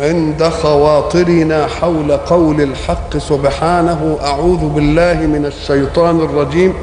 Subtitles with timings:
[0.00, 6.74] عند خواطرنا حول قول الحق سبحانه أعوذ بالله من الشيطان الرجيم.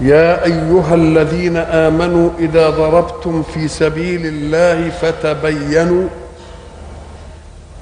[0.00, 6.08] يا أيها الذين آمنوا إذا ضربتم في سبيل الله فتبينوا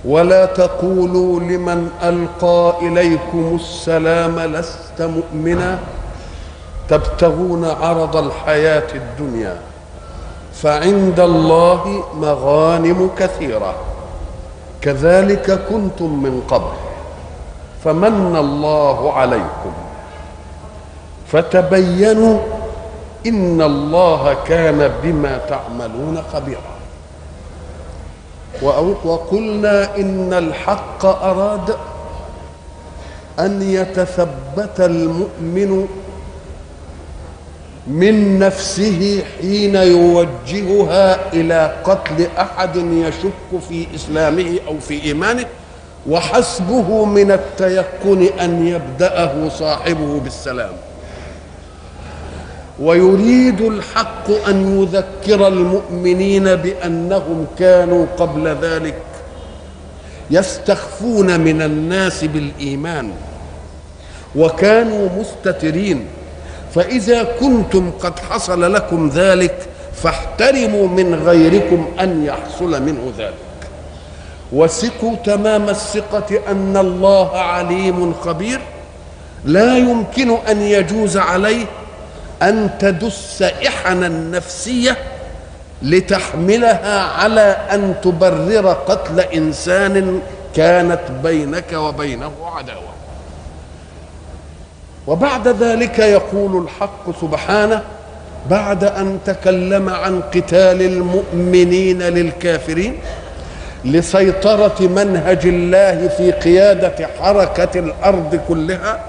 [0.04, 5.78] ولا تقولوا لمن ألقى إليكم السلام لست مؤمنا.
[6.88, 9.56] تبتغون عرض الحياة الدنيا.
[10.64, 13.74] فعند الله مغانم كثيرة.
[14.80, 16.76] كذلك كنتم من قبل
[17.84, 19.72] فمن الله عليكم.
[21.28, 22.38] فتبينوا
[23.26, 26.74] إن الله كان بما تعملون خبيرا.
[29.04, 31.76] وقلنا إن الحق أراد
[33.38, 35.88] أن يتثبت المؤمن
[37.86, 45.44] من نفسه حين يوجهها إلى قتل أحد يشك في إسلامه أو في إيمانه
[46.08, 50.72] وحسبه من التيقن أن يبدأه صاحبه بالسلام.
[52.80, 59.02] ويريد الحق أن يذكر المؤمنين بأنهم كانوا قبل ذلك
[60.30, 63.10] يستخفون من الناس بالإيمان
[64.36, 66.06] وكانوا مستترين.
[66.74, 69.68] فإذا كنتم قد حصل لكم ذلك
[70.02, 73.34] فاحترموا من غيركم أن يحصل منه ذلك.
[74.52, 78.60] وثقوا تمام الثقة أن الله عليم خبير.
[79.44, 81.66] لا يمكن أن يجوز عليه
[82.42, 84.96] أن تدس إحنا النفسية
[85.82, 90.20] لتحملها على أن تبرر قتل إنسان
[90.56, 92.93] كانت بينك وبينه عداوة.
[95.06, 97.82] وبعد ذلك يقول الحق سبحانه
[98.50, 102.94] بعد أن تكلم عن قتال المؤمنين للكافرين
[103.84, 109.00] لسيطرة منهج الله في قيادة حركة الأرض كلها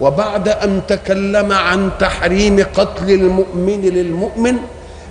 [0.00, 4.56] وبعد أن تكلم عن تحريم قتل المؤمن للمؤمن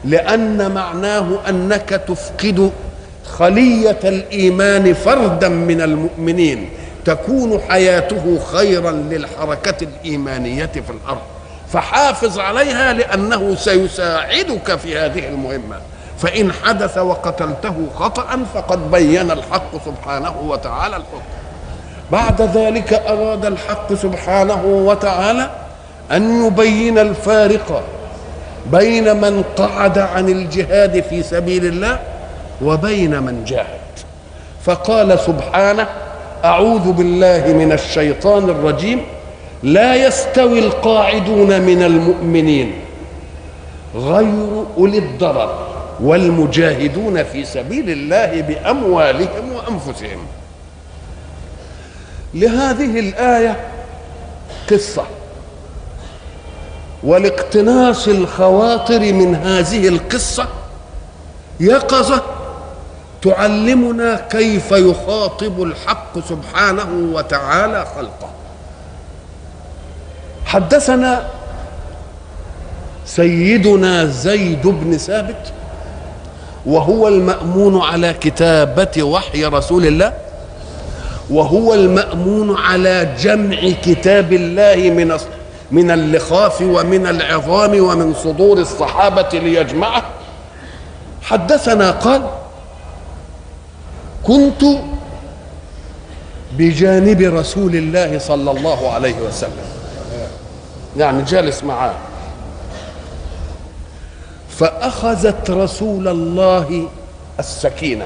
[0.05, 2.71] لأن معناه أنك تفقد
[3.25, 6.69] خلية الإيمان فردا من المؤمنين.
[7.05, 11.21] تكون حياته خيرا للحركة الإيمانية في الأرض.
[11.73, 15.75] فحافظ عليها لأنه سيساعدك في هذه المهمة.
[16.17, 21.21] فإن حدث وقتلته خطأ فقد بين الحق سبحانه وتعالى الحكم.
[22.11, 25.49] بعد ذلك أراد الحق سبحانه وتعالى
[26.11, 27.83] أن يبين الفارق
[28.65, 31.99] بين من قعد عن الجهاد في سبيل الله
[32.61, 33.81] وبين من جاهد.
[34.65, 35.87] فقال سبحانه
[36.45, 39.01] أعوذ بالله من الشيطان الرجيم.
[39.63, 42.73] لا يستوي القاعدون من المؤمنين
[43.95, 45.67] غير أولي الضرر
[45.99, 50.19] والمجاهدون في سبيل الله بأموالهم وأنفسهم.
[52.33, 53.57] لهذه الآية
[54.71, 55.03] قصة
[57.03, 60.47] ولاقتناص الخواطر من هذه القصة
[61.59, 62.21] يقظة
[63.21, 68.29] تعلمنا كيف يخاطب الحق سبحانه وتعالى خلقه.
[70.45, 71.27] حدثنا
[73.05, 75.53] سيدنا زيد بن ثابت
[76.65, 80.13] وهو المأمون على كتابة وحي رسول الله
[81.29, 85.17] وهو المأمون على جمع كتاب الله من
[85.71, 90.03] من اللخاف ومن العظام ومن صدور الصحابة ليجمعه.
[91.21, 92.40] حدثنا قال
[94.27, 94.63] كنت
[96.57, 99.65] بجانب رسول الله صلى الله عليه وسلم.
[100.97, 101.93] يعني جالس معاه.
[104.49, 106.87] فأخذت رسول الله
[107.39, 108.05] السكينة.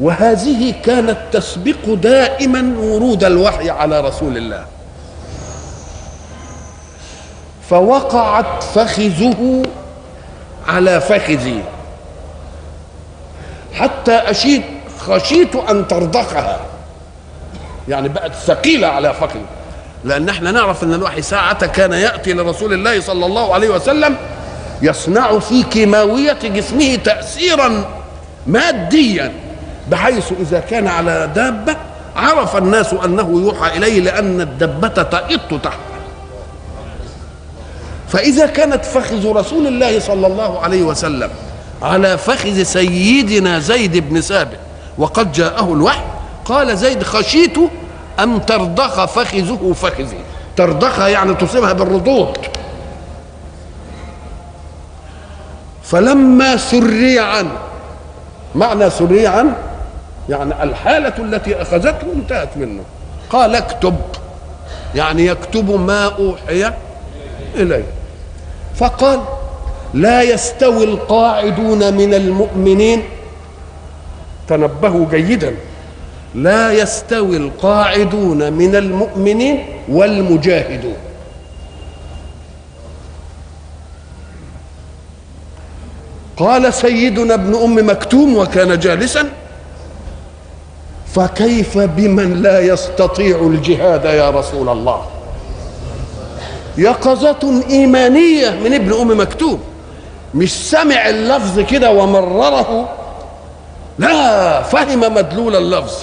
[0.00, 4.66] وهذه كانت تسبق دائما ورود الوحي على رسول الله.
[7.70, 9.62] فوقعت فخذه
[10.66, 11.62] على فخذي.
[13.74, 14.62] حتى أشيت
[14.98, 16.60] خشيت أن ترضخها.
[17.88, 19.44] يعني بقت ثقيلة على فخذي.
[20.04, 24.16] لأن إحنا نعرف أن الوحي ساعة كان يأتي لرسول الله صلى الله عليه وسلم
[24.82, 27.84] يصنع في كيماوية جسمه تأثيرا
[28.46, 29.32] ماديا
[29.88, 31.76] بحيث إذا كان على دابة
[32.16, 35.78] عرف الناس أنه يوحى إليه لأن الدبة تئط تحته
[38.08, 41.30] فإذا كانت فخذ رسول الله صلى الله عليه وسلم
[41.84, 44.58] على فخذ سيدنا زيد بن ثابت.
[44.98, 46.02] وقد جاءه الوحي
[46.44, 47.56] قال زيد خشيت
[48.20, 50.18] أن ترضخ فخذه فخذي.
[50.56, 52.38] ترضخ يعني تصيبها بالردود
[55.82, 57.58] فلما سري عنه
[58.54, 59.56] معنى سري عنه
[60.28, 62.82] يعني الحالة التي أخذته انتهت منه.
[63.30, 63.96] قال اكتب
[64.94, 66.72] يعني يكتب ما أوحي
[67.54, 67.84] إليه.
[68.76, 69.20] فقال
[69.94, 73.02] لا يستوي القاعدون من المؤمنين.
[74.48, 75.54] تنبهوا جيدا.
[76.34, 80.96] لا يستوي القاعدون من المؤمنين والمجاهدون.
[86.36, 89.30] قال سيدنا ابن أم مكتوم وكان جالسا
[91.14, 95.06] فكيف بمن لا يستطيع الجهاد يا رسول الله؟
[96.78, 99.60] يقظة إيمانية من ابن أم مكتوم.
[100.34, 102.88] مش سمع اللفظ كده ومرره.
[103.98, 105.94] لا فهم مدلول اللفظ.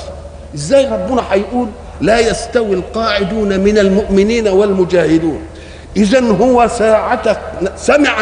[0.55, 1.67] إزاي ربنا هيقول
[2.01, 5.41] لا يستوي القاعدون من المؤمنين والمجاهدون؟
[5.97, 7.37] اذا هو ساعة
[7.75, 8.21] سمع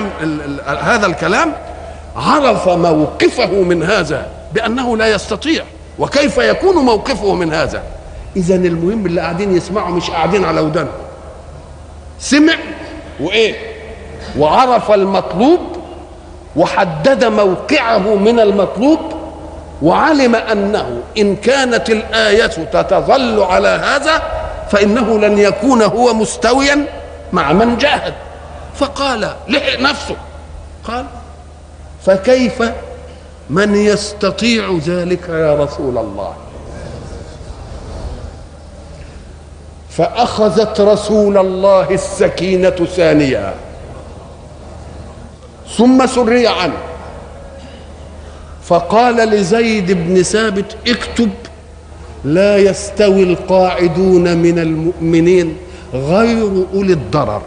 [0.81, 1.53] هذا الكلام
[2.15, 5.63] عرف موقفه من هذا بأنه لا يستطيع.
[5.99, 7.83] وكيف يكون موقفه من هذا؟
[8.35, 10.91] اذا المهم اللي قاعدين يسمعوا مش قاعدين على ودانهم
[12.19, 12.53] سمع
[13.19, 13.55] وإيه؟
[14.37, 15.59] وعرف المطلوب
[16.55, 18.99] وحدد موقعه من المطلوب
[19.81, 24.21] وعلم أنه إن كانت الآية تتظل على هذا
[24.71, 26.85] فإنه لن يكون هو مستويا
[27.33, 28.13] مع من جاهد.
[28.75, 30.15] فقال لحق نفسه.
[30.83, 31.05] قال
[32.05, 32.63] فكيف
[33.49, 36.33] من يستطيع ذلك يا رسول الله؟
[39.89, 43.53] فأخذت رسول الله السكينة ثانية
[45.77, 46.77] ثم سري عنه.
[48.63, 51.29] فقال لزيد بن ثابت اكتب
[52.25, 55.57] لا يستوي القاعدون من المؤمنين
[55.93, 57.41] غير أولي الضرر.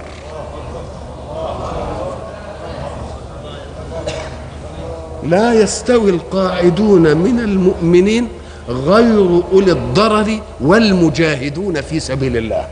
[5.23, 8.29] لا يستوي القاعدون من المؤمنين
[8.69, 12.67] غير أولي الضرر والمجاهدون في سبيل الله.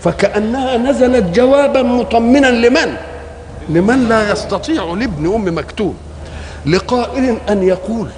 [0.00, 2.96] فكأنها نزلت جوابا مطمنا لمن؟
[3.68, 5.96] لمن لا يستطيع لابن أم مكتوم
[6.66, 8.08] لقائل أن يقول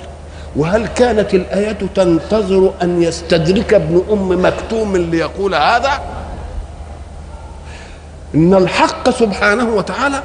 [0.56, 6.00] وهل كانت الآية تنتظر أن يستدرك ابن أم مكتوم ليقول هذا؟
[8.34, 10.22] إن الحق سبحانه وتعالى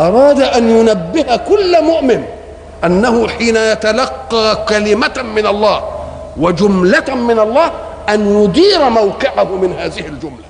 [0.00, 2.24] أراد أن ينبه كل مؤمن
[2.84, 5.84] أنه حين يتلقى كلمة من الله
[6.36, 7.70] وجملة من الله
[8.08, 10.47] أن يدير موقعه من هذه الجملة.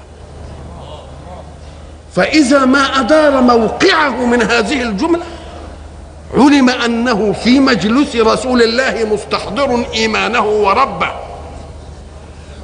[2.19, 5.23] فإذا ما أدار موقعه من هذه الجملة
[6.35, 11.11] علم أنه في مجلس رسول الله مستحضر إيمانه وربه.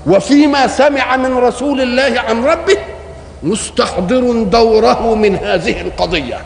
[0.06, 2.76] وفيما سمع من رسول الله عن ربه
[3.42, 6.40] مستحضر دوره من هذه القضية.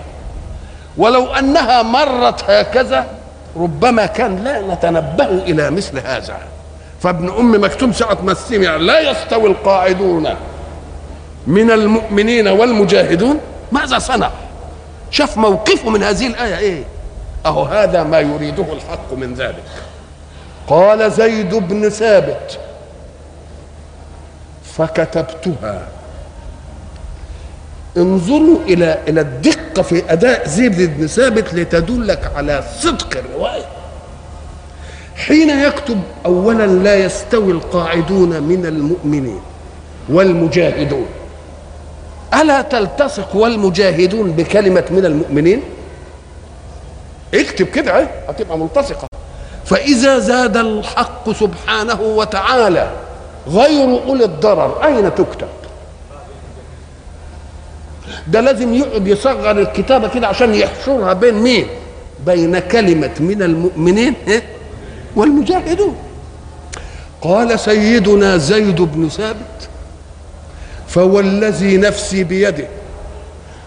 [0.96, 3.06] ولو أنها مرت هكذا
[3.56, 6.36] ربما كان لا نتنبه إلى مثل هذا.
[7.02, 10.28] فابن أم مكتوم ساعة ما سمع لا يستوي القاعدون.
[11.46, 13.40] من المؤمنين والمجاهدون؟
[13.72, 14.30] ماذا صنع؟
[15.10, 16.58] شاف موقفه من هذه الآية.
[16.58, 16.84] إيه؟
[17.46, 19.64] أهو هذا ما يريده الحق من ذلك.
[20.66, 22.58] قال زيد بن ثابت
[24.64, 25.88] فكتبتها.
[27.96, 33.64] انظروا إلى إلى الدقة في أداء زيد بن ثابت لتدلك على صدق الرواية.
[35.16, 39.40] حين يكتب اولا لا يستوي القاعدون من المؤمنين
[40.08, 41.06] والمجاهدون.
[42.34, 45.62] ألا تلتصق والمجاهدون بكلمة من المؤمنين؟
[47.34, 49.06] اكتب كده هتبقى ملتصقة.
[49.64, 52.90] فإذا زاد الحق سبحانه وتعالى
[53.48, 55.48] غير أولي الضرر أين تكتب؟
[58.28, 61.66] ده لازم يقعد يصغر الكتابة كده عشان يحشرها بين مين؟
[62.26, 64.14] بين كلمة من المؤمنين
[65.16, 65.96] والمجاهدون.
[67.22, 69.67] قال سيدنا زيد بن ثابت
[70.88, 72.68] فوالذي نفسي بيده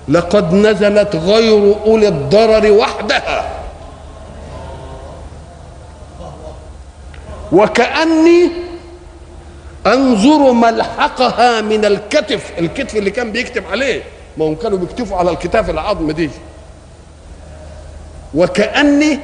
[0.08, 3.50] لقد نزلت غير أولي الضرر وحدها.
[7.52, 8.52] وكأني
[9.88, 12.52] أنظر ملحقها من الكتف.
[12.60, 14.04] الكتف اللي كان بيكتب عليه
[14.38, 16.30] ما هم كانوا بيكتفوا على الكتاف العظم دي.
[18.34, 19.20] وكأني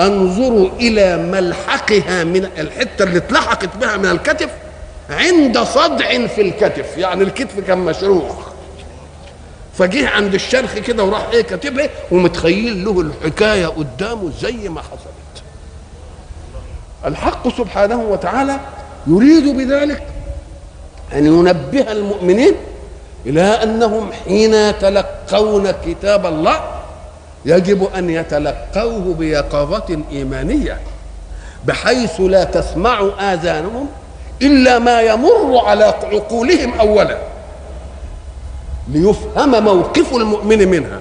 [0.00, 4.50] انظروا إلى ملحقها من الحتة اللي اتلحقت بها من الكتف
[5.10, 8.34] عند صدع في الكتف يعني الكتف كان مشروخ.
[9.78, 15.42] فجه عند الشرخ كده وراح إيه كاتبها ومتخيل له الحكاية قدامه زي ما حصلت.
[17.06, 18.60] الحق سبحانه وتعالى
[19.06, 20.02] يريد بذلك
[21.12, 22.54] أن ينبه المؤمنين
[23.26, 26.60] إلى أنهم حين يتلقون كتاب الله
[27.44, 30.80] يجب أن يتلقوه بيقظة إيمانية
[31.64, 33.88] بحيث لا تسمع آذانهم
[34.42, 37.18] إلا ما يمر على عقولهم اولا.
[38.88, 41.00] ليفهم موقف المؤمن منها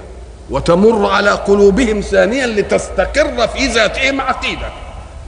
[0.49, 4.69] وتمر على قلوبهم ثانيا لتستقر في ذاتهم عقيدة.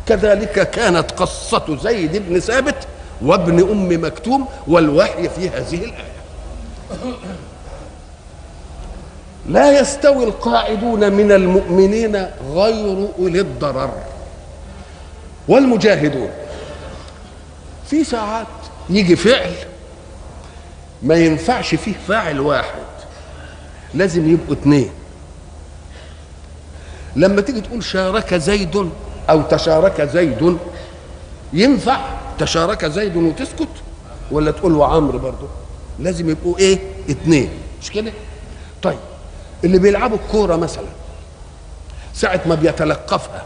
[0.08, 2.76] كذلك كانت قصة زيد بن ثابت
[3.22, 6.14] وابن أم مكتوم والوحي في هذه الآية.
[9.50, 13.94] لا يستوي القاعدون من المؤمنين غير أولي الضرر.
[15.48, 16.30] والمجاهدون
[17.90, 18.48] في ساعات
[18.90, 19.54] يجي فعل
[21.04, 21.94] ما ينفعش فيه.
[22.08, 22.84] فاعل واحد.
[23.94, 24.90] لازم يبقوا اثنين
[27.16, 28.90] لما تيجي تقول شارك زيد
[29.30, 30.58] أو تشارك زيد
[31.54, 32.00] ينفع
[32.40, 33.68] تشارك زيد وتسكت؟
[34.32, 35.48] ولا تقول وعمرو برضه؟
[36.00, 37.50] لازم يبقوا إيه؟ اثنين
[37.82, 38.12] مش كده؟
[38.84, 39.00] طيب
[39.64, 40.86] اللي بيلعبوا الكورة مثلا
[42.14, 43.46] ساعة ما بيتلقفها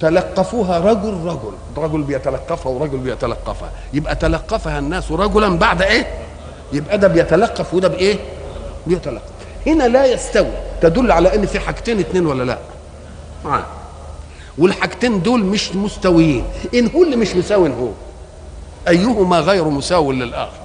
[0.00, 1.52] تلقفوها رجل رجل.
[1.76, 3.70] رجل بيتلقفها ورجل بيتلقفها.
[3.92, 6.06] يبقى تلقفها الناس رجلا بعد إيه؟
[6.72, 8.18] يبقى ده بيتلقف وده بإيه؟
[8.86, 9.22] بيتلقف.
[9.66, 10.52] هنا لا يستوي.
[10.80, 12.58] تدل على إن في حاجتين اتنين ولا لا؟
[13.44, 13.64] معاه
[14.58, 16.44] والحاجتين دول مش مستويين.
[16.74, 17.88] إن هو اللي مش مساوي هو.
[18.88, 20.60] أيهما غير مساو للآخر؟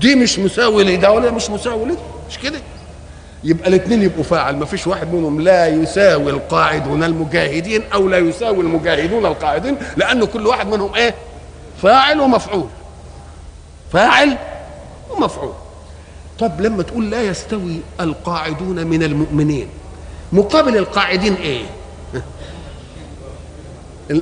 [0.00, 1.96] دي مش مساوي لده ولا مش مساوي لده.
[3.44, 4.56] يبقى الاثنين يبقوا فاعل.
[4.56, 10.46] ما فيش واحد منهم لا يساوي القاعدون المجاهدين أو لا يساوي المجاهدون القاعدين لأنه كل
[10.46, 11.14] واحد منهم إيه؟
[11.82, 12.66] فاعل ومفعول.
[13.92, 14.38] فاعل
[15.10, 15.52] ومفعول.
[16.38, 19.68] طب لما تقول لا يستوي القاعدون من المؤمنين
[20.32, 21.64] مقابل القاعدين إيه؟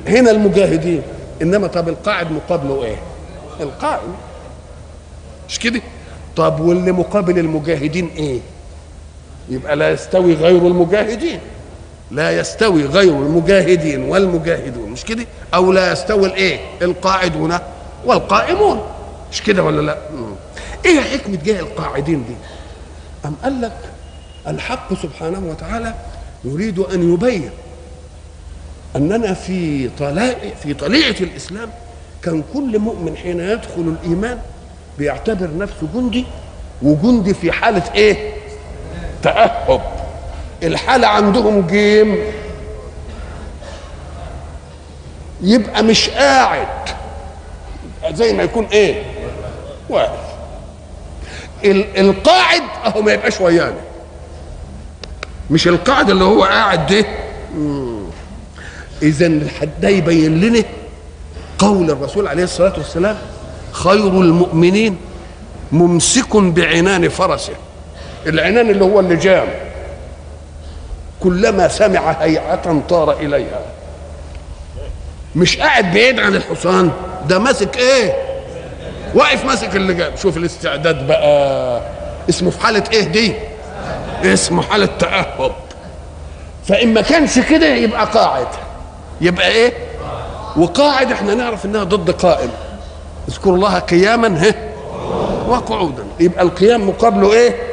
[0.06, 1.02] هنا المجاهدين.
[1.42, 2.96] إنما طب القاعد مقابله إيه؟
[3.60, 4.14] القائم
[5.48, 5.80] مش كده؟
[6.36, 8.40] طب واللي مقابل المجاهدين إيه؟
[9.50, 11.40] يبقى لا يستوي غير المجاهدين.
[12.10, 14.90] لا يستوي غير المجاهدين والمجاهدون.
[14.90, 17.58] مش كده؟ أو لا يستوي الإيه؟ القاعدون
[18.04, 18.80] والقائمون.
[19.32, 19.98] مش كده ولا لا.
[20.86, 22.34] إيه حكمة جاه القاعدين دي؟
[23.24, 23.76] أم قال لك
[24.48, 25.94] الحق سبحانه وتعالى
[26.44, 27.50] يريد أن يبين
[28.96, 31.70] أننا في طلائع في طليعة الإسلام
[32.22, 34.38] كان كل مؤمن حين يدخل الإيمان
[34.98, 36.24] بيعتبر نفسه جندي
[36.82, 38.32] وجندي في حالة إيه؟
[39.22, 39.80] تاهب
[40.62, 42.18] الحالة عندهم جيم.
[45.42, 46.66] يبقى مش قاعد.
[48.12, 49.02] زي ما يكون إيه؟
[49.88, 50.20] واقف.
[51.64, 53.80] القاعد أهو ما يبقاش ويانا.
[55.50, 57.04] مش القاعد اللي هو قاعد ده؟
[59.02, 59.28] إذا
[59.80, 60.64] ده يبين لنا
[61.58, 63.18] قول الرسول عليه الصلاة والسلام
[63.72, 64.96] خير المؤمنين
[65.72, 67.52] ممسك بعنان فرسه.
[68.26, 69.48] العنان اللي هو اللجام
[71.20, 73.60] كلما سمع هيعة طار إليها.
[75.36, 76.90] مش قاعد بعيد عن الحصان.
[77.28, 78.12] ده ماسك إيه؟
[79.14, 81.80] واقف ماسك اللجام شوف الاستعداد بقى.
[82.28, 83.34] اسمه في حالة إيه دي؟
[84.24, 85.52] اسمه حالة تأهب.
[86.68, 88.46] فإن ما كانش كده يبقى قاعد.
[89.20, 89.72] يبقى إيه؟
[90.56, 92.50] وقاعد إحنا نعرف إنها ضد قائم.
[93.28, 94.52] اذكروا الله قياما
[95.48, 96.04] وقعودا.
[96.20, 97.69] يبقى القيام مقابله إيه؟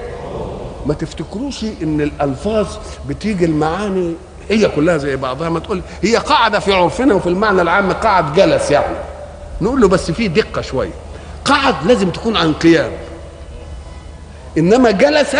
[0.88, 2.67] ما تفتكروش إن الألفاظ
[3.10, 4.13] بتيجي المعاني
[4.50, 8.72] هي كلها زي بعضها؟ ما تقول هي قاعدة في عرفنا وفي المعنى العام قعد جلس
[8.72, 8.96] يعني.
[9.62, 10.91] نقول له بس في دقة شوية.
[11.46, 12.91] قعد لازم تكون عن قيام.
[14.58, 15.36] إنما جلس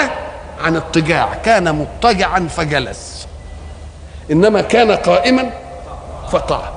[0.63, 1.33] عن اضطجاع.
[1.33, 3.27] كان مضطجعا فجلس.
[4.31, 5.49] إنما كان قائما
[6.31, 6.73] فقعد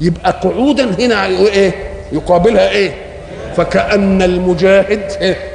[0.00, 2.94] يبقى قعودا هنا إيه؟ يقابلها إيه؟
[3.56, 5.53] فكأن المجاهد إيه؟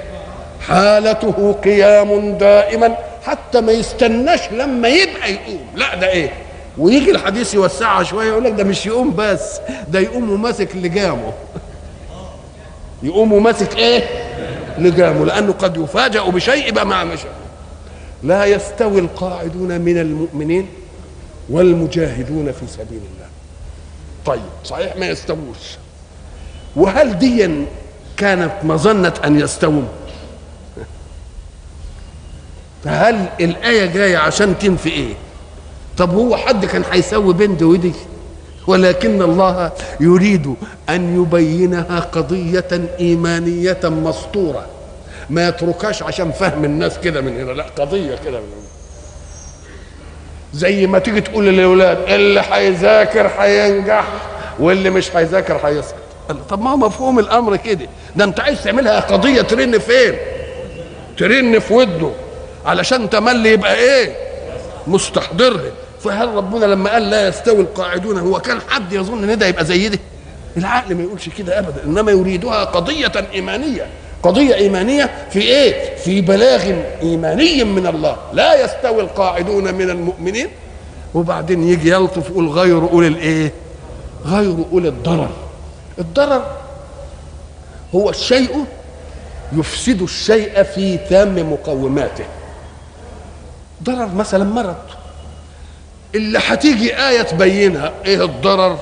[0.68, 5.62] حالته قيام دائما حتى ما يستناش لما يبقى يقوم.
[5.76, 6.32] لا ده إيه؟
[6.78, 11.34] ويجي الحديث يوسعها شوية يقول لك ده مش يقوم بس ده يقوم وماسك لجامه.
[13.04, 14.04] يقوم وماسك إيه؟
[14.78, 17.28] لجامه لأنه قد يفاجأ بشيء يبقى مع مشى
[18.24, 20.68] لا يستوي القاعدون من المؤمنين
[21.50, 23.30] والمجاهدون في سبيل الله.
[24.26, 25.78] طيب صحيح ما يستووش.
[26.76, 27.50] وهل دي
[28.18, 29.82] كانت مظنة أن يستووا
[32.84, 35.14] فهل الآية جاية عشان تنفي إيه؟
[35.98, 37.94] طب هو حد كان هيسوي دي ودي
[38.68, 40.54] ولكن الله يريد
[40.90, 44.66] أن يبينها قضية إيمانية مسطوره
[45.30, 47.52] ما يتركهاش عشان فهم الناس كده من هنا.
[47.52, 48.70] لا قضية كده من هنا.
[50.54, 54.08] زي ما تيجي تقول للأولاد اللي هيذاكر هينجح
[54.60, 55.96] واللي مش هيذاكر هيسقط.
[56.50, 57.86] طب ما هو مفهوم الأمر كده.
[58.16, 60.14] ده أنت عايز تعملها قضية ترن فين؟
[61.18, 62.12] ترن في وده.
[62.70, 64.16] علشان تملي يبقى إيه؟
[64.88, 65.72] مستحضرها
[66.04, 69.90] فهل ربنا لما قال لا يستوي القاعدون هو كان حد يظن إن ده يبقى زي
[69.90, 70.00] ده
[70.58, 73.88] العقل ما يقولش كده ابدا إنما يريدها قضية إيمانية.
[74.24, 78.18] قضية إيمانية في إيه؟ في بلاغ إيماني من الله.
[78.34, 80.48] لا يستوي القاعدون من المؤمنين.
[81.14, 83.52] وبعدين يجي يلطف يقول غير أولي الإيه؟
[84.26, 85.30] غير أولي الضرر.
[86.00, 86.46] الضرر
[87.96, 88.66] هو الشيء
[89.54, 92.26] يفسد الشيء في تام مقوماته.
[93.84, 94.76] ضرر مثلا مرض.
[96.16, 98.78] اللي هتيجي آية تبينها إيه الضرر؟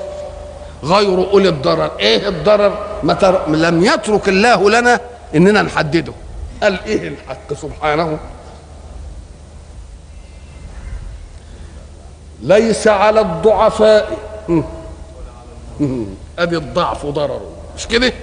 [0.84, 1.92] غير أولي الضرر.
[2.00, 3.50] إيه الضرر؟ ما تر...
[3.50, 5.00] لم يترك الله لنا
[5.36, 6.13] إننا نحدده.
[6.63, 8.20] قال إيه الحق سبحانه؟
[12.42, 14.18] ليس على الضعفاء.
[16.39, 18.13] ادي الضعف ضرره مش كده؟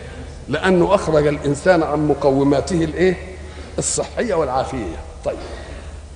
[0.49, 3.17] لأنه أخرج الإنسان عن مقوماته الإيه؟
[3.79, 4.97] الصحية والعافية.
[5.25, 5.37] طيب.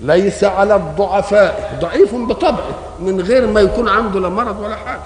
[0.00, 1.78] ليس على الضعفاء.
[1.80, 5.00] ضعيف بطبعه من غير ما يكون عنده لا مرض ولا حاجة.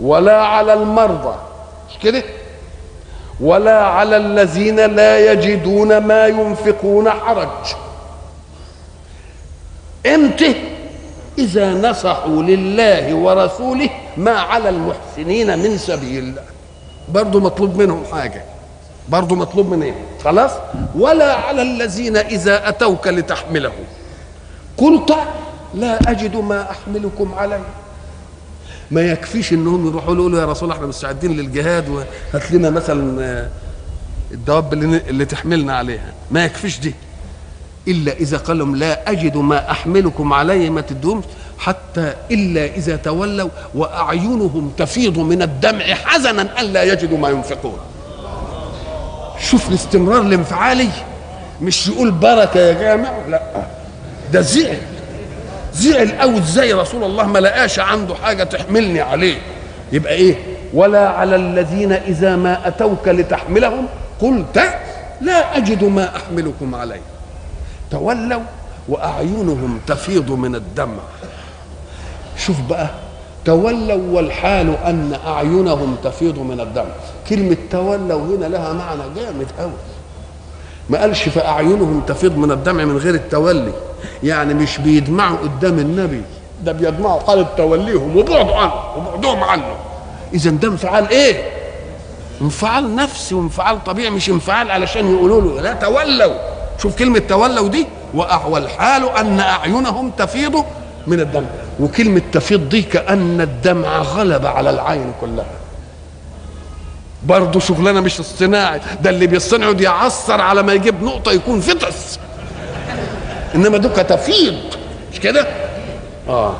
[0.00, 1.34] ولا على المرضى.
[1.90, 2.22] مش كده؟
[3.40, 7.48] ولا على الذين لا يجدون ما ينفقون حرج.
[10.06, 10.54] إمتى
[11.38, 16.34] إذا نصحوا لله ورسوله ما على المحسنين من سبيل
[17.08, 18.44] برضه مطلوب منهم حاجة.
[19.08, 20.50] برضه مطلوب من إيه؟ خلاص؟
[20.94, 23.72] ولا على الذين إذا أتوك لتحمله.
[24.76, 25.14] قلت
[25.74, 27.62] لا أجد ما أحملكم عليه.
[28.90, 33.48] ما يكفيش إنهم يروحوا يقولوا يا رسول الله إحنا مستعدين للجهاد وهات لنا مثلا
[34.32, 36.12] الدواب اللي, اللي تحملنا عليها.
[36.30, 36.94] ما يكفيش دي.
[37.88, 41.24] إلا إذا قال لهم لا أجد ما أحملكم عليه ما تدومش.
[41.58, 47.78] حتى إلا إذا تولوا وأعينهم تفيض من الدمع حزنا الا يجدوا ما ينفقون.
[49.40, 50.88] شوف الاستمرار الانفعالي
[51.62, 53.42] مش يقول بركة يا جامع لا.
[54.32, 54.78] ده زعل.
[55.74, 59.38] زعل قوي إزاي رسول الله ما لقاش عنده حاجة تحملني عليه.
[59.92, 60.36] يبقى إيه؟
[60.74, 63.86] ولا على الذين إذا ما أتوك لتحملهم
[64.20, 64.60] قلت
[65.20, 67.00] لا أجد ما أحملكم عليه.
[67.90, 68.40] تولوا
[68.88, 71.02] وأعينهم تفيض من الدمع.
[72.38, 72.88] شوف بقى
[73.44, 76.90] تولوا والحال أن أعينهم تفيض من الدمع
[77.28, 79.72] كلمة تولوا هنا لها معنى جامد قوي
[80.90, 83.72] ما قالش فأعينهم تفيض من الدمع من غير التولي.
[84.22, 86.22] يعني مش بيدمعوا قدام النبي
[86.64, 87.20] ده بيدمعوا.
[87.20, 89.74] حاله توليهم وبعدوا عنه وبعدهم عنه.
[90.34, 91.50] اذا ده انفعال إيه؟
[92.42, 96.34] انفعال نفسي وانفعال طبيعي مش انفعال علشان يقولوا له لا تولوا.
[96.78, 97.86] شوف كلمة تولوا دي.
[98.48, 100.64] والحال أن أعينهم تفيض
[101.06, 101.46] من الدمع
[101.80, 105.46] وكلمة تفيض دي كأن الدمع غلب على العين كلها
[107.26, 112.18] برضه شغلانة مش الصناعي ده اللي بيصنعه دي يعصر على ما يجيب نقطة يكون فطس
[113.54, 114.54] إنما دوك تفيض
[115.12, 115.46] مش كده
[116.28, 116.54] آه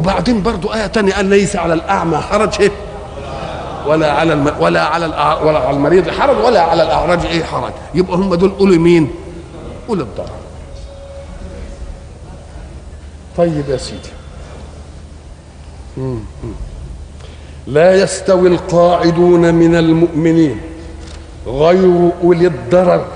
[0.00, 2.70] وبعدين برضو آية تانية قال ليس على الأعمى حرج إيه؟
[3.86, 4.52] ولا على الم...
[4.60, 5.42] ولا على الأع...
[5.42, 9.10] ولا على المريض حرج ولا على الأعرج إيه حرج يبقى هم دول أولي مين؟
[9.88, 10.30] أولي الضرر
[13.36, 14.08] طيب يا سيدي.
[17.66, 20.60] لا يستوي القاعدون من المؤمنين
[21.46, 23.06] غير أولي الضرر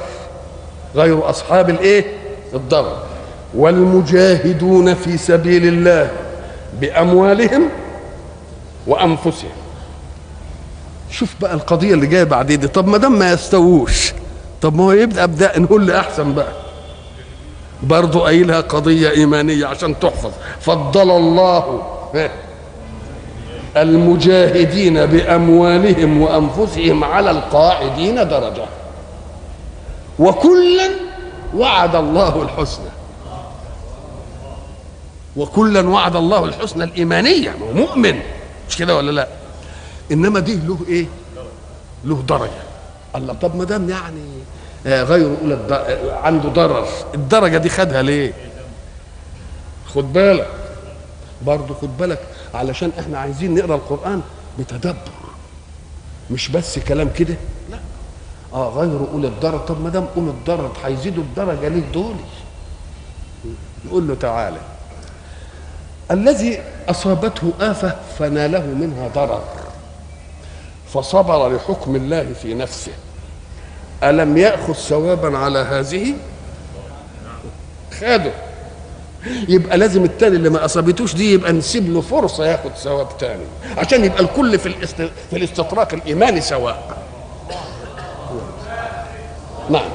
[0.94, 2.04] غير أصحاب الإيه؟
[2.54, 2.98] الضرر.
[3.54, 6.10] والمجاهدون في سبيل الله
[6.80, 7.68] بأموالهم
[8.86, 9.50] وأنفسهم.
[11.10, 12.68] شوف بقى القضية اللي جاية بعد دي.
[12.68, 14.12] طب ما دام ما يستووش
[14.62, 16.52] طب ما هو يبدأ ابدا نقول احسن بقى.
[17.82, 20.30] برضه قايلها قضية إيمانية عشان تحفظ.
[20.60, 21.82] فضل الله.
[23.76, 28.64] المجاهدين بأموالهم وأنفسهم على القاعدين درجة.
[30.18, 30.90] وكلا
[31.56, 32.90] وعد الله الحسنى.
[35.36, 37.54] وكلا وعد الله الحسنى الإيمانية.
[37.74, 38.20] مؤمن.
[38.68, 39.28] مش كده ولا لا؟
[40.12, 41.06] إنما دي له إيه؟
[42.04, 42.50] له درجة.
[43.16, 44.24] الله طب ما دام يعني
[44.86, 45.58] غير أولى
[46.22, 48.32] عنده ضرر الدرجة دي خدها ليه؟
[49.94, 50.48] خد بالك.
[51.42, 52.20] برضه خد بالك.
[52.54, 54.22] علشان إحنا عايزين نقرأ القرآن
[54.58, 54.96] بتدبر.
[56.30, 57.34] مش بس كلام كده؟
[57.70, 57.78] لا.
[58.52, 62.14] آه غير أولي الضرر طب ما دام أولي الضرر هيزيدوا الدرجة ليه دول؟
[63.86, 64.60] نقول له تعالى.
[66.10, 69.44] الذي أصابته آفة فناله منها ضرر
[70.94, 72.92] فصبر لحكم الله في نفسه.
[74.02, 76.14] ألم يأخذ ثوابا على هذه؟
[78.00, 78.32] خده
[79.26, 83.44] يبقى لازم التاني اللي ما أصابتوش دي يبقى نسيب له فرصة ياخد ثواب تاني.
[83.78, 84.94] عشان يبقى الكل في الاست...
[85.30, 86.98] في الاستطراق الإيماني سواء
[89.70, 89.90] نعم.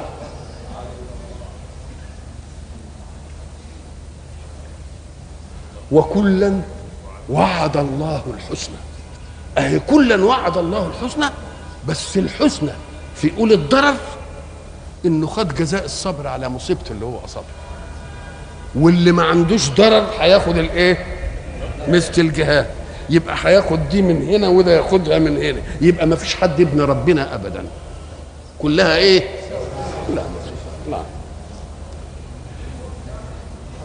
[5.91, 6.61] وكلا
[7.29, 8.75] وعد الله الحسنى.
[9.57, 11.25] أهي كلا وعد الله الحسنى
[11.87, 12.71] بس الحسنى
[13.15, 13.95] في اولى الضرر
[15.05, 17.49] إنه خد جزاء الصبر على مصيبته اللي هو أصابها.
[18.75, 20.97] واللي ما عندوش ضرر هياخد الايه؟
[21.87, 22.65] مثل الجهاد.
[23.09, 25.59] يبقى هياخد دي من هنا وده ياخدها من هنا.
[25.81, 27.63] يبقى ما فيش حد ابن ربنا ابدا.
[28.59, 29.23] كلها إيه؟
[30.15, 30.21] لا
[30.91, 30.99] لا.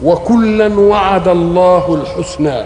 [0.03, 2.63] وكلا وعد الله الحسنى.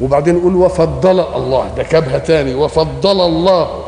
[0.00, 1.70] وبعدين يقول وفضل الله.
[1.76, 2.54] ده كبهة تاني.
[2.54, 3.84] وفضل الله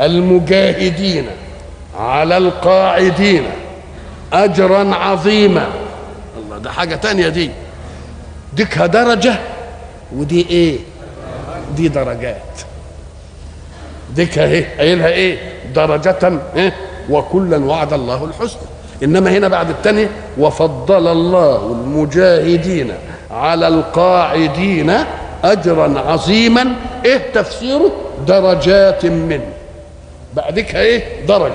[0.00, 1.26] المجاهدين
[1.98, 3.42] على القاعدين
[4.32, 5.68] أجرا عظيما.
[6.62, 7.50] ده حاجة تانية دي.
[8.52, 9.34] ديكها درجة
[10.16, 10.78] ودي إيه؟
[11.76, 12.36] دي درجات.
[14.14, 15.38] ديكها إيه؟ قايلها إيه؟
[15.74, 16.72] درجة إيه؟
[17.10, 18.60] وكلا وعد الله الحسنى.
[19.02, 22.92] إنما هنا بعد الثانية وفضل الله المجاهدين
[23.30, 24.94] على القاعدين
[25.44, 27.92] اجرا عظيما إيه؟ تفسيره
[28.26, 29.46] درجات منه
[30.34, 31.52] بعدك إيه؟ درجة.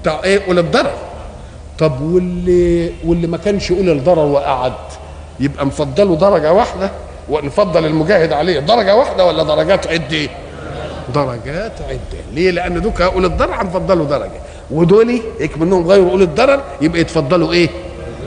[0.00, 0.92] بتاع إيه؟ اولى الضرر
[1.82, 4.72] طب واللي واللي ما كانش اولى الضرر وقعد؟
[5.40, 6.90] يبقى نفضله درجة واحدة؟
[7.28, 10.28] ونفضل المجاهد عليه درجة واحدة ولا درجات عدة؟
[11.14, 12.20] درجات عدة.
[12.32, 14.40] ليه؟ لأن دوك اولى الضرر هنفضله درجة.
[14.70, 17.68] ودول هيك منهم غير أولي الضرر يبقى يتفضلوا إيه؟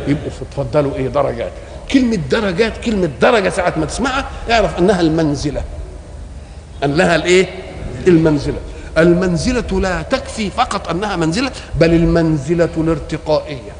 [0.07, 1.51] يبقوا يتفضلوا إيه؟ درجات.
[1.91, 5.61] كلمة درجات كلمة درجة ساعة ما تسمعها اعرف أنها المنزلة.
[6.83, 7.45] أنها الإيه؟
[8.07, 8.57] المنزلة.
[8.97, 13.71] المنزلة لا تكفي فقط أنها منزلة بل المنزلة الارتقائية.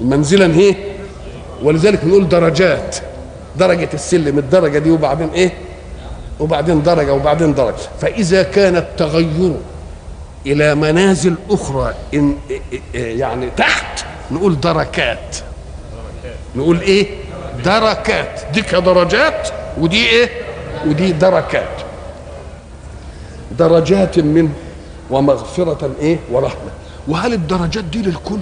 [0.00, 0.74] المنزلة هي
[1.62, 2.96] ولذلك بنقول درجات.
[3.56, 5.52] درجة السلم الدرجة دي وبعدين إيه؟
[6.40, 7.88] وبعدين درجة وبعدين درجة.
[8.00, 9.56] فإذا كان التغير
[10.46, 12.36] إلى منازل أخرى إن
[12.94, 15.36] يعني تحت نقول دركات.
[16.56, 17.06] نقول إيه؟
[17.64, 18.40] دركات.
[18.52, 20.28] دي كدرجات ودي إيه؟
[20.86, 21.83] ودي دركات.
[23.58, 24.52] درجات منه
[25.10, 26.70] ومغفرة إيه؟ ورحمة.
[27.08, 28.38] وهل الدرجات دي للكل؟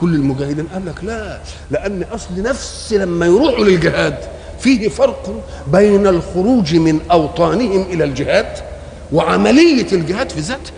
[0.00, 1.38] كل المجاهدين قال لك لا
[1.70, 4.18] لأن أصل نفس لما يروحوا للجهاد
[4.60, 8.46] فيه فرق بين الخروج من أوطانهم إلى الجهاد
[9.12, 10.72] وعملية الجهاد في ذاتها.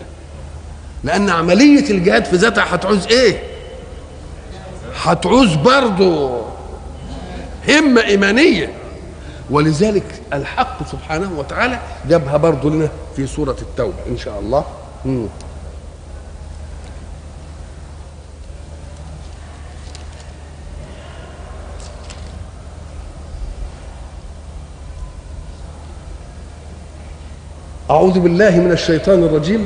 [1.03, 3.43] لأن عملية الجهاد في ذاتها هتعوز إيه؟
[5.03, 6.41] هتعوز برضه
[7.69, 8.73] همة إيمانية.
[9.49, 14.65] ولذلك الحق سبحانه وتعالى جابها برضه لنا في سورة التوبة إن شاء الله.
[15.05, 15.25] مم.
[27.89, 29.65] أعوذ بالله من الشيطان الرجيم.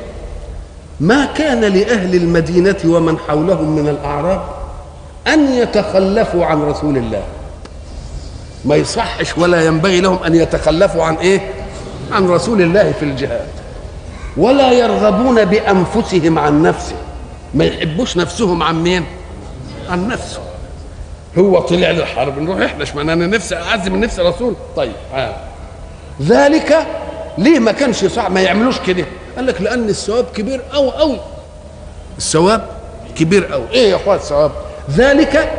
[1.00, 4.42] ما كان لأهل المدينة ومن حولهم من الأعراب
[5.28, 7.24] أن يتخلفوا عن رسول الله.
[8.66, 11.52] ما يصحش ولا ينبغي لهم أن يتخلفوا عن إيه؟
[12.12, 13.48] عن رسول الله في الجهاد.
[14.38, 16.96] ولا يرغبون بأنفسهم عن نفسه.
[17.54, 19.06] ما يحبوش نفسهم عن مين؟
[19.90, 20.40] عن نفسه
[21.38, 22.40] هو طلع للحرب.
[22.40, 24.56] نروح إحنا اشمعنى أنا نفسي اعز من نفس رسول.
[24.76, 25.36] طيب آه.
[26.22, 26.88] ذلك
[27.38, 29.06] ليه ما كانش صعب ما يعملوش كده.
[29.36, 31.20] قال لك لأن الثواب كبير قوي قوي
[32.18, 32.68] الثواب
[33.16, 34.52] كبير قوي إيه يا اخوات الثواب؟
[34.92, 35.52] ذلك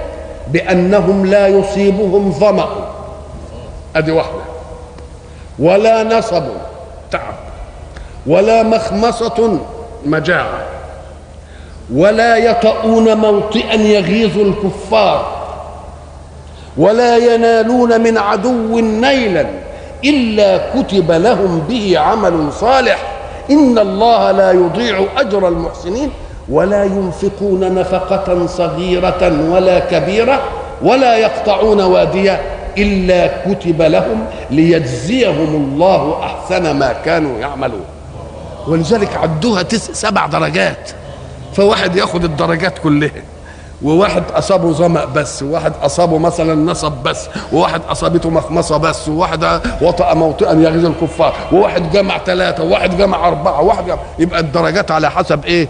[0.48, 2.93] بأنهم لا يصيبهم ظمأ.
[3.96, 4.42] أدي واحدة.
[5.58, 6.44] ولا نصب
[7.10, 7.34] تعب.
[8.26, 9.58] ولا مخمصة
[10.06, 10.64] مجاعة.
[11.94, 15.44] ولا يطؤون موطئا يغيظ الكفار.
[16.76, 19.46] ولا ينالون من عدو نيلا
[20.04, 22.98] إلا كتب لهم به عمل صالح.
[23.50, 26.10] إن الله لا يضيع أجر المحسنين.
[26.48, 30.40] ولا ينفقون نفقة صغيرة ولا كبيرة
[30.82, 32.40] ولا يقطعون واديا.
[32.78, 37.84] إلا كتب لهم ليجزيهم الله أحسن ما كانوا يعملون.
[38.66, 40.90] ولذلك عدوها تس سبع درجات.
[41.56, 43.22] فواحد ياخد الدرجات كلها.
[43.82, 50.14] وواحد أصابه ظمأ بس وواحد أصابه مثلا نصب بس وواحد أصابته مخمصة بس وواحد وطأ
[50.14, 53.98] موطئا يغيظ الكفار وواحد جمع ثلاثة وواحد جمع أربعة وواحد جمع.
[54.18, 55.68] يبقى الدرجات على حسب إيه؟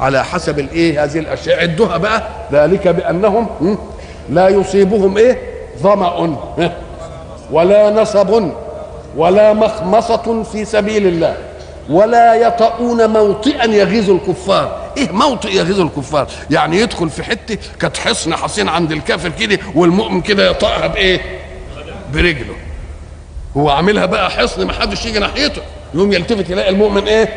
[0.00, 1.60] على حسب الإيه هذه الأشياء.
[1.60, 3.76] عدوها بقى ذلك بأنهم?
[4.30, 6.36] لا يصيبهم إيه؟ ظمأ؟
[7.50, 8.50] ولا نصب
[9.16, 11.36] ولا مخمصة في سبيل الله
[11.90, 14.82] ولا يطؤون موطئا يغيظ الكفار.
[14.96, 20.20] إيه موطئ يغيظ الكفار؟ يعني يدخل في حتة كانت حصن حصين عند الكافر كده والمؤمن
[20.20, 21.20] كده يطأها بإيه؟
[22.14, 22.54] برجله.
[23.56, 25.62] هو عاملها بقى حصن ما حدش يجي ناحيته
[25.94, 27.28] يوم يلتفت يلاقي المؤمن إيه؟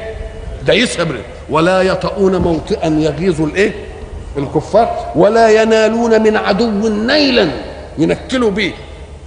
[0.66, 3.72] دايسها برجله ولا يطؤون موطئا يغيظ الإيه؟
[4.38, 7.50] الكفار ولا ينالون من عدو نيلا.
[7.98, 8.74] ينكلوا به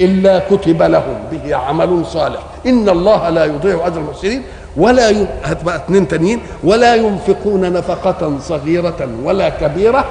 [0.00, 2.40] إلا كتب لهم به عمل صالح.
[2.66, 4.42] إن الله لا يضيع أجر المحسنين
[4.76, 5.26] ولا ي...
[5.44, 10.04] هات بقى اثنين تانيين ولا ينفقون نفقة صغيرة ولا كبيرة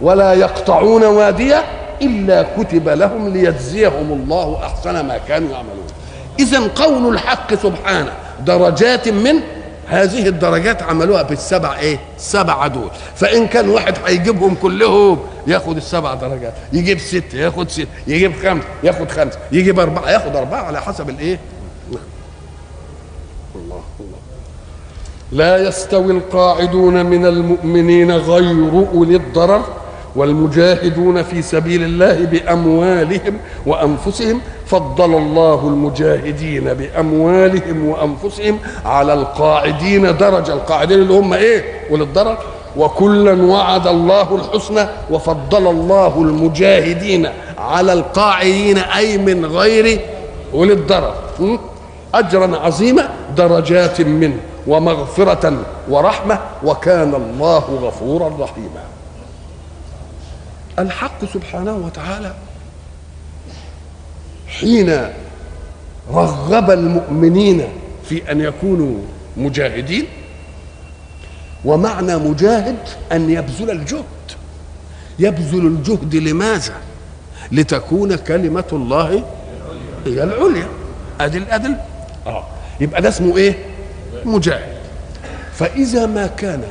[0.00, 1.64] ولا يقطعون وادية
[2.02, 5.86] إلا كتب لهم ليجزيهم الله أحسن ما كانوا يعملون.
[6.38, 8.12] إذا قول الحق سبحانه
[8.46, 9.34] درجات من
[9.88, 16.54] هذه الدرجات عملوها بالسبع إيه؟ السبع دول فإن كان واحد هيجيبهم كلهم ياخد السبع درجات.
[16.72, 17.88] يجيب ست ياخد ست.
[18.06, 19.32] يجيب خمس ياخد خمس.
[19.52, 21.38] يجيب أربعة ياخد أربعة على حسب الإيه؟
[23.54, 24.16] الله الله
[25.32, 29.64] لا يستوي القاعدون من المؤمنين غير أولي الضرر
[30.16, 34.40] والمجاهدون في سبيل الله بأموالهم وأنفسهم
[34.72, 40.52] فضل الله المجاهدين بأموالهم وأنفسهم على القاعدين درجة.
[40.52, 42.38] القاعدين اللي هم إيه؟ الضرر
[42.76, 50.00] وكلا وعد الله الحسنى وفضل الله المجاهدين على القاعدين أي من غير
[50.54, 51.14] الضرر
[52.14, 58.84] اجرا عظيما درجات منه ومغفرة ورحمة وكان الله غفورا رحيما.
[60.78, 62.32] الحق سبحانه وتعالى
[64.60, 65.08] حين
[66.12, 67.62] رغب المؤمنين
[68.08, 68.96] في أن يكونوا
[69.36, 70.06] مجاهدين
[71.64, 72.76] ومعنى مجاهد
[73.12, 74.04] أن يبذل الجهد.
[75.18, 76.74] يبذل الجهد لماذا؟
[77.52, 79.24] لتكون كلمة الله
[80.06, 80.68] هي العليا.
[81.20, 81.76] أدل أدل.
[82.26, 82.44] آه.
[82.80, 83.54] يبقى ده اسمه إيه؟
[84.24, 84.76] مجاهد.
[85.54, 86.62] فإذا ما كان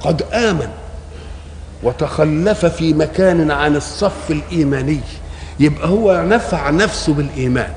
[0.00, 0.68] قد آمن
[1.82, 5.00] وتخلف في مكان عن الصف الإيماني
[5.60, 7.72] يبقى هو نفع نفسه بالإيمان.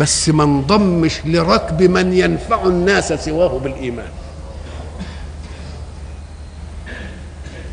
[0.00, 4.08] بس ما انضمش لركب من ينفع الناس سواه بالإيمان.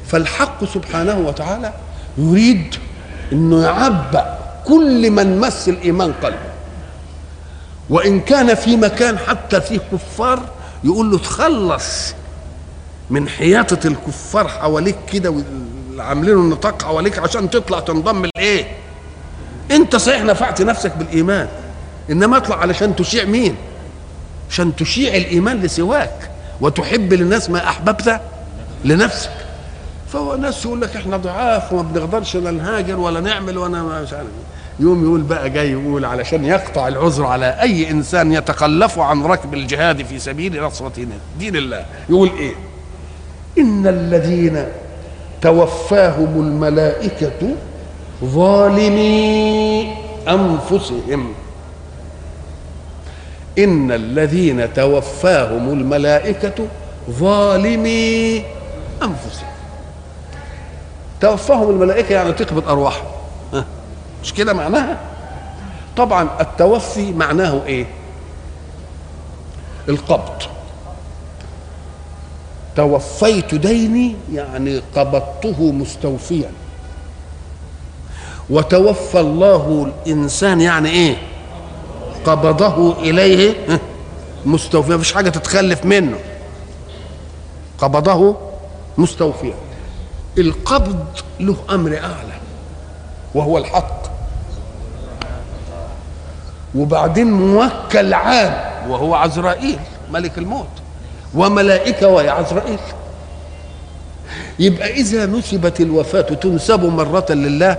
[0.07, 1.73] فالحق سبحانه وتعالى
[2.17, 2.75] يريد
[3.31, 6.51] إنه يعبأ كل من مس الإيمان قلبه.
[7.89, 10.39] وإن كان في مكان حتى فيه كفار
[10.83, 12.13] يقول له تخلص
[13.09, 15.33] من حياطة الكفار حواليك كده
[16.01, 18.65] عاملين النطاق حواليك عشان تطلع تنضم لإيه؟
[19.71, 21.47] أنت صحيح نفعت نفسك بالإيمان
[22.11, 23.55] إنما اطلع علشان تشيع مين؟
[24.49, 26.29] عشان تشيع الإيمان لسواك
[26.61, 28.19] وتحب للناس ما أحببت
[28.85, 29.31] لنفسك.
[30.13, 34.27] فهو ناس يقول لك إحنا ضعاف وما بنقدرش لا نهاجر ولا نعمل وأنا مش عارف.
[34.79, 40.05] يوم يقول بقى جاي يقول علشان يقطع العذر على أي إنسان يتخلف عن ركب الجهاد
[40.05, 41.07] في سبيل نصرة
[41.39, 41.85] دين الله.
[42.09, 42.53] يقول إيه؟
[43.57, 44.65] إن الذين
[45.41, 47.55] توفاهم الملائكة
[48.23, 49.93] ظالمي
[50.27, 51.33] أنفسهم.
[53.59, 56.67] إن الذين توفاهم الملائكة
[57.09, 58.37] ظالمي
[59.03, 59.47] أنفسهم.
[61.21, 63.05] توفاهم الملائكة يعني تقبض ارواحهم
[64.23, 64.97] مش كده معناها؟
[65.97, 67.85] طبعا التوفي معناه إيه؟
[69.89, 70.43] القبض.
[72.75, 76.51] توفيت ديني يعني قبضته مستوفيا.
[78.49, 81.17] وتوفى الله الإنسان يعني إيه؟
[82.25, 83.55] قبضه إليه
[84.45, 84.95] مستوفيا.
[84.95, 86.17] مفيش حاجة تتخلف منه.
[87.77, 88.37] قبضه
[88.97, 89.53] مستوفيا.
[90.37, 91.05] القبض
[91.39, 92.33] له أمر أعلى
[93.35, 94.01] وهو الحق.
[96.75, 99.79] وبعدين موكل عام وهو عزرائيل
[100.11, 100.80] ملك الموت.
[101.35, 102.79] وملائكة وهي عزرائيل
[104.59, 107.77] يبقى إذا نسبت الوفاة تنسب مرة لله.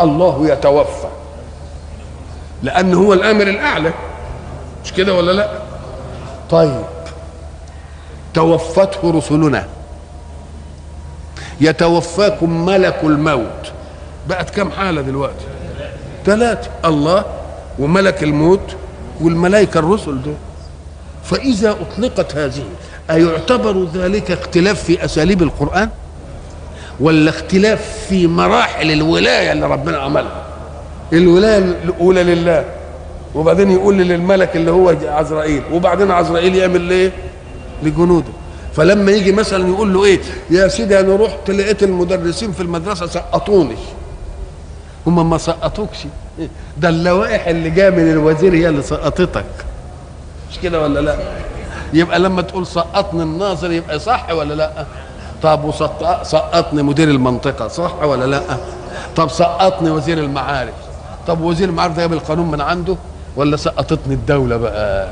[0.00, 1.08] الله يتوفى.
[2.62, 3.92] لأن هو الآمر الأعلى.
[4.84, 5.50] مش كده ولا لا؟
[6.50, 6.84] طيب.
[8.34, 9.66] توفته رسلنا.
[11.60, 13.72] يتوفاكم ملك الموت.
[14.28, 15.44] بقت كم حالة دلوقتي؟
[16.26, 16.70] ثلاثة.
[16.84, 17.24] الله
[17.78, 18.76] وملك الموت
[19.20, 20.34] والملائكة الرسل دول.
[21.30, 22.62] فإذا أطلقت هذه
[23.10, 25.88] أيعتبر ذلك اختلاف في أساليب القرآن؟
[27.00, 30.44] ولا اختلاف في مراحل الولاية اللي ربنا عملها؟
[31.12, 32.64] الولاية الأولى لله
[33.34, 37.12] وبعدين يقول للملك اللي هو عزرائيل وبعدين عزرائيل يعمل ليه؟
[37.82, 38.28] لجنوده.
[38.74, 43.76] فلما يجي مثلا يقول له إيه يا سيدي أنا رحت لقيت المدرسين في المدرسة سقطوني.
[45.06, 45.98] هم ما سقطوكش.
[46.78, 49.44] ده اللوائح اللي جاية من الوزير هي اللي سقطتك.
[50.50, 51.16] مش كده ولا لا؟
[51.92, 54.70] يبقى لما تقول سقطني الناظر يبقى صح ولا لا؟
[55.42, 58.40] طب وسقطني مدير المنطقة صح ولا لا؟
[59.16, 60.74] طب سقطني وزير المعارف.
[61.26, 62.96] طب وزير المعارف ده جاب القانون من عنده
[63.36, 65.08] ولا سقطتني الدولة بقى؟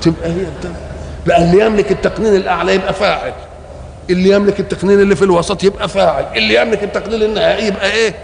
[0.00, 0.76] تبقى هي الدولة.
[1.26, 3.32] بقى اللي يملك التقنين الأعلى يبقى فاعل.
[4.10, 6.24] اللي يملك التقنين اللي في الوسط يبقى فاعل.
[6.36, 8.14] اللي يملك التقنين النهائي يبقى إيه؟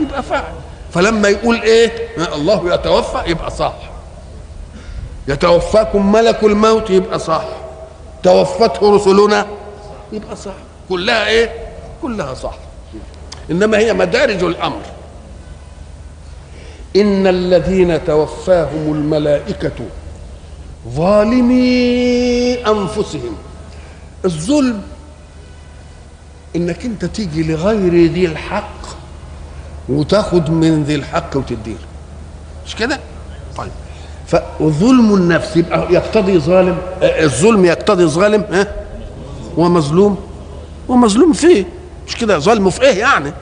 [0.00, 0.52] يبقى فاعل.
[0.92, 1.92] فلما يقول إيه؟
[2.34, 3.72] الله يتوفى يبقى صح.
[5.28, 7.44] يتوفاكم ملك الموت يبقى صح
[8.22, 9.46] توفته رسلنا
[10.12, 10.52] يبقى صح
[10.88, 11.52] كلها إيه؟
[12.02, 12.54] كلها صح
[13.50, 14.80] إنما هي مدارج الأمر.
[16.96, 19.72] إن الذين توفاهم الملائكة
[20.88, 23.36] ظالمي أنفسهم.
[24.24, 24.82] الظلم
[26.56, 28.80] إنك أنت تيجي لغير ذي الحق
[29.88, 31.76] وتاخد من ذي الحق وتديه
[32.66, 33.00] مش كده؟
[33.56, 33.70] طيب.
[34.26, 36.76] فظلم النفس يبقى يقتضي ظالم.
[37.02, 38.66] الظلم يقتضي ظالم ها؟
[39.56, 40.18] ومظلوم
[40.88, 41.64] ومظلوم فيه.
[42.08, 43.32] مش كده؟ ظلمه في إيه يعني؟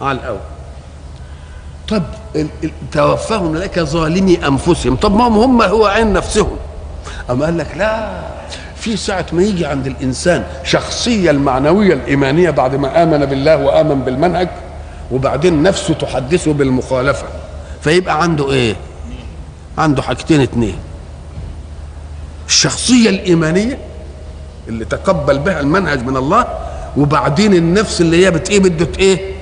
[0.00, 0.38] على الأول.
[1.88, 2.02] طب
[2.92, 4.96] توفاهم لك ظالمي أنفسهم.
[4.96, 6.56] طب ما هم هو عين نفسهم.
[7.30, 8.20] أما قال لك لا
[8.76, 14.48] في ساعة ما يجي عند الإنسان شخصية المعنوية الإيمانية بعد ما آمن بالله وآمن بالمنهج
[15.12, 17.26] وبعدين نفسه تحدثه بالمخالفة
[17.80, 18.76] فيبقى عنده إيه؟
[19.78, 20.76] عنده حاجتين اتنين.
[22.48, 23.78] الشخصية الإيمانية
[24.68, 26.46] اللي تقبل بها المنهج من الله
[26.96, 29.32] وبعدين النفس اللي هي بت إيه بده إيه؟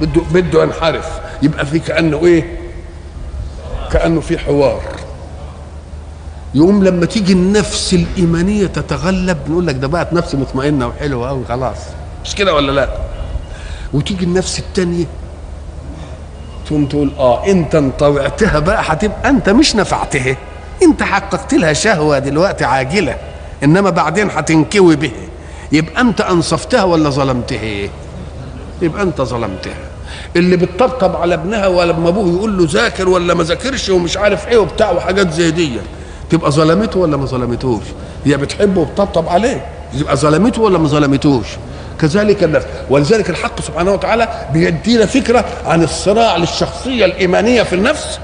[0.00, 1.08] بده بده ينحرف.
[1.42, 2.58] يبقى في كأنه إيه؟
[3.92, 4.82] كأنه في حوار.
[6.54, 11.76] يقوم لما تيجي النفس الإيمانية تتغلب نقول لك ده بقت نفس مطمئنة وحلوة قوي خلاص.
[12.24, 12.88] مش كده ولا لا؟
[13.92, 15.04] وتيجي النفس الثانية
[16.70, 20.36] تقوم تقول آه انت انطوعتها بقى هتبقى أنت مش نفعتها
[20.82, 23.16] انت حققت لها شهوة دلوقتي عاجلة
[23.64, 25.10] إنما بعدين هتنكوي به.
[25.72, 27.88] يبقى أنت أنصفتها ولا ظلمتها
[28.82, 29.74] يبقى أنت ظلمتها.
[30.36, 34.58] اللي بتطبطب على ابنها ولما أبوه يقول له ذاكر ولا ما ذاكرش ومش عارف إيه
[34.58, 35.70] وبتاع وحاجات زي دي
[36.30, 37.82] تبقى ظلمته ولا ما ظلمتوش؟
[38.24, 41.46] هي بتحبه وبتطبطب عليه يبقى ظلمته ولا ما ظلمتوش؟
[42.00, 42.66] كذلك النفس.
[42.90, 48.18] ولذلك الحق سبحانه وتعالى بيدينا فكرة عن الصراع للشخصية الإيمانية في النفس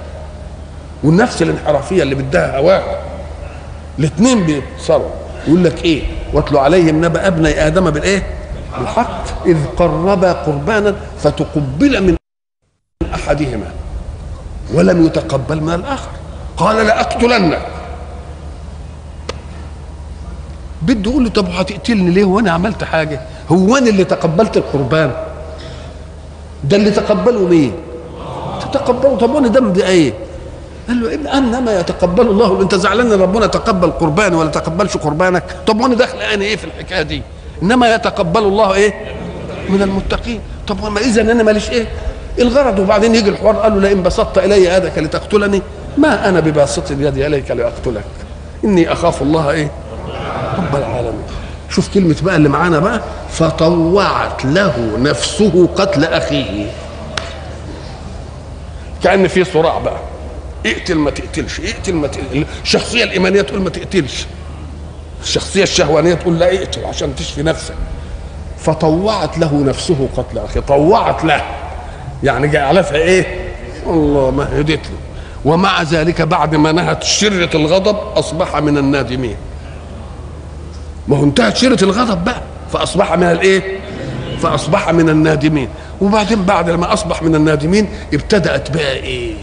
[1.04, 2.98] والنفس الانحرافية اللي بدها هواها
[3.98, 5.10] الاثنين بيتصارعوا
[5.46, 8.22] يقول لك إيه؟ واتلو عليهم نبأ أبني آدم بالإيه؟
[8.78, 9.46] بالحق.
[9.46, 12.16] إذ قربا قربانا فتقبل من
[13.14, 13.70] أحدهما
[14.74, 16.10] ولم يتقبل من الآخر.
[16.56, 17.66] قال لاقتلنك
[20.82, 23.20] بده يقول له طب هتقتلني ليه؟ وأنا عملت حاجة.
[23.48, 25.10] هو أنا اللي تقبلت القربان.
[26.64, 27.72] ده اللي تقبله مين؟
[28.60, 29.16] تتقبله.
[29.16, 30.12] طب وأنا ذنبي إيه
[30.88, 32.62] قال له ابن انما يتقبل الله.
[32.62, 36.64] أنت زعلان إن ربنا تقبل قرباني ولا تقبلش قربانك؟ طب وأنا داخل أنا إيه في
[36.64, 37.22] الحكاية دي؟
[37.62, 38.94] إنما يتقبل الله إيه؟
[39.68, 40.40] من المتقين.
[40.68, 41.86] طب وما اذا أنا ماليش إيه؟
[42.38, 42.78] الغرض.
[42.78, 45.62] وبعدين يجي الحوار قال له لئن بسطت إلي يدك لتقتلني.
[45.98, 48.04] ما أنا بباسط يدي اليك لأقتلك.
[48.64, 49.70] إني أخاف الله إيه؟
[51.70, 53.02] شوف كلمة بقى اللي معانا بقى.
[53.30, 56.70] فطوعت له نفسه قتل أخيه.
[59.02, 59.98] كأن في صراع بقى.
[60.66, 62.44] اقتل ما تقتلش اقتل ما تقتل.
[62.62, 64.26] الشخصية الإيمانية تقول ما تقتلش.
[65.22, 67.74] الشخصية الشهوانية تقول لا اقتل عشان تشفي نفسك.
[68.58, 70.60] فطوعت له نفسه قتل أخيه.
[70.60, 71.42] طوعت له.
[72.22, 73.52] يعني جعلتها إيه؟
[73.86, 74.96] الله ما هدت له.
[75.44, 79.36] ومع ذلك بعد ما نهت شرة الغضب أصبح من النادمين.
[81.08, 82.40] ما هو انتهت شرة الغضب بقى
[82.72, 83.78] فأصبح من الإيه؟
[84.40, 85.68] فأصبح من النادمين
[86.00, 89.34] وبعدين بعد ما أصبح من النادمين ابتدأت بقى إيه؟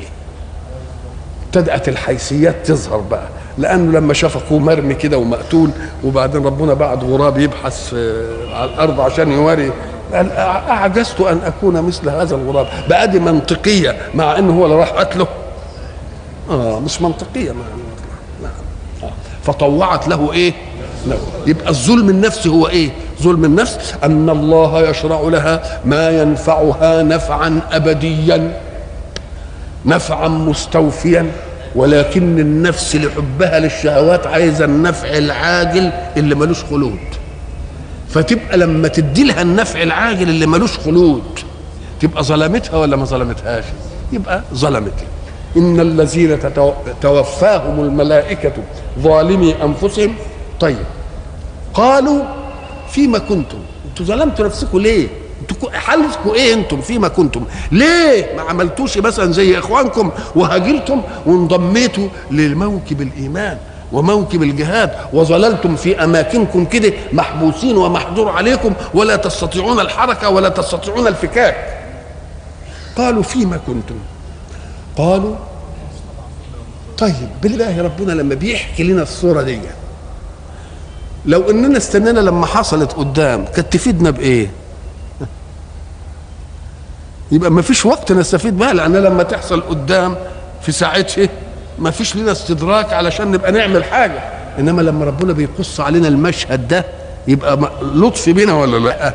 [1.45, 5.69] ابتدأت الحيثيات تظهر بقى لأنه لما شاف أخوه مرمي كده ومقتول
[6.03, 7.93] وبعدين ربنا بعد غراب يبحث
[8.53, 9.71] على الأرض عشان يواري
[10.13, 14.89] قال أعجزت أن أكون مثل هذا الغراب بقى دي منطقية مع أنه هو اللي راح
[14.89, 15.27] قتله
[16.49, 17.65] آه مش منطقية مع
[18.43, 18.51] نعم
[19.03, 19.13] آه.
[19.43, 20.53] فطوعت له إيه؟
[21.47, 22.89] يبقى الظلم النفسي هو إيه؟
[23.21, 23.93] ظلم النفس.
[24.03, 28.57] أن الله يشرع لها ما ينفعها نفعا ابديا
[29.85, 31.31] نفعا مستوفيا.
[31.75, 36.99] ولكن النفس لحبها للشهوات عايزة النفع العاجل اللي ملوش خلود.
[38.09, 41.23] فتبقى لما تدي لها النفع العاجل اللي ملوش خلود
[42.01, 43.63] تبقى ظلمتها ولا ما ظلمتهاش؟
[44.11, 45.07] يبقى ظلمتها.
[45.57, 46.39] إن الذين
[47.01, 48.51] توفاهم الملائكة
[48.99, 50.15] ظالمي أنفسهم.
[50.59, 50.77] طيب
[51.73, 52.23] قالوا
[52.89, 53.57] فيما كنتم؟
[53.89, 55.07] أنتوا ظلمتوا نفسكم ليه؟
[55.73, 63.57] حالتكم إيه أنتم فيما كنتم؟ ليه ما عملتوش مثلا زي إخوانكم وهاجرتم وانضميتوا لموكب الإيمان
[63.91, 71.55] وموكب الجهاد وظللتم في أماكنكم كده محبوسين ومحظور عليكم ولا تستطيعون الحركة ولا تستطيعون الفكاك.
[72.97, 73.95] قالوا فيما كنتم؟
[74.97, 75.35] قالوا
[76.97, 79.59] طيب بالله ربنا لما بيحكي لنا الصورة دي
[81.25, 84.49] لو إننا استنينا لما حصلت قدام كانت تفيدنا بإيه؟
[87.31, 90.15] يبقى ما فيش وقت نستفيد بها لأن لما تحصل قدام
[90.61, 91.29] في ساعتها
[91.79, 94.19] ما فيش لنا استدراك علشان نبقى نعمل حاجة.
[94.59, 96.85] إنما لما ربنا بيقص علينا المشهد ده
[97.27, 99.13] يبقى لطف بينا ولا لأ؟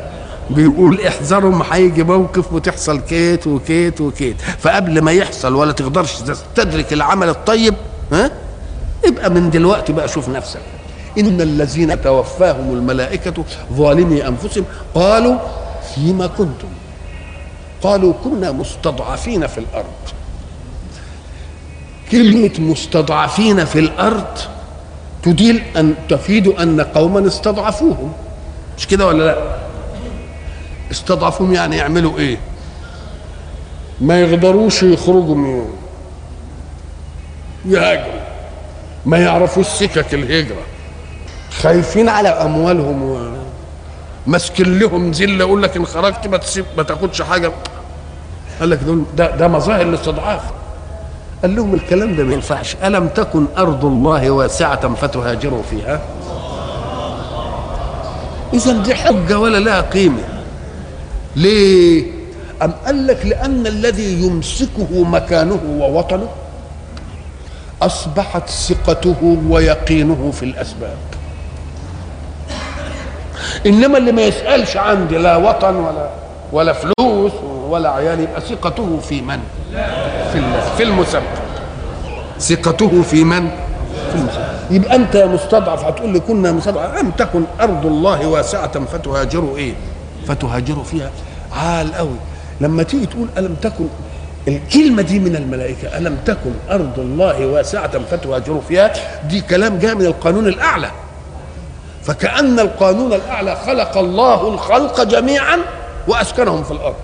[0.49, 4.41] بيقول احذروا ما هيجي موقف وتحصل كيت وكيت وكيت.
[4.41, 7.73] فقبل ما يحصل ولا تقدرش تستدرك العمل الطيب
[8.11, 8.31] ها؟
[9.07, 10.59] يبقى من دلوقتي بقى شوف نفسك.
[11.17, 13.43] ان الذين توفاهم الملائكه
[13.73, 15.35] ظالمي انفسهم قالوا
[15.95, 16.67] فيما كنتم؟
[17.83, 19.85] قالوا كنا مستضعفين في الأرض.
[22.11, 24.37] كلمة مستضعفين في الأرض
[25.23, 28.13] تدل أن تفيد أن قوما استضعفوهم.
[28.77, 29.37] مش كده ولا لأ؟
[30.91, 32.37] استضعفوهم يعني يعملوا إيه؟
[34.01, 35.65] ما يقدروش يخرجوا من
[37.65, 38.19] يهاجروا
[39.05, 40.61] ما يعرفوش سكك الهجرة.
[41.51, 43.33] خايفين على أموالهم.
[44.27, 47.51] ماسكين لهم ذلة يقول لك إن خرجت ما تسيب ما تاخدش حاجة.
[48.59, 50.41] قال لك دول ده ده مظاهر الاستضعاف
[51.41, 52.75] قال لهم الكلام ده ما ينفعش.
[52.83, 56.01] ألم تكن أرض الله واسعة فتهاجروا فيها؟
[58.53, 60.23] إذا دي حجة ولا لها قيمة.
[61.35, 62.11] ليه؟
[62.61, 66.29] أم قال لك لأن الذي يمسكه مكانه ووطنه
[67.81, 70.97] أصبحت ثقته ويقينه في الأسباب.
[73.65, 76.09] إنما اللي ما يسألش عندي لا وطن ولا
[76.51, 77.31] ولا فلوس
[77.69, 79.39] ولا عيال يبقى ثقته في من؟
[80.31, 81.23] في الله في المسبب
[82.39, 83.49] ثقته في من؟
[84.11, 86.97] في المسبب يبقى أنت مستضعف هتقول لي كنا مستضعف.
[86.99, 89.73] أم تكن أرض الله واسعة فتهاجروا إيه؟
[90.27, 91.11] فتهاجروا فيها.
[91.51, 92.15] عال قوي
[92.61, 93.85] لما تيجي تقول ألم تكن
[94.47, 95.97] الكلمة دي من الملائكة.
[95.97, 98.93] ألم تكن أرض الله واسعة فتهاجروا فيها؟
[99.29, 100.91] دي كلام جاء من القانون الأعلى.
[102.03, 105.57] فكأن القانون الأعلى خلق الله الخلق جميعا
[106.07, 106.95] وأسكنهم في الأرض.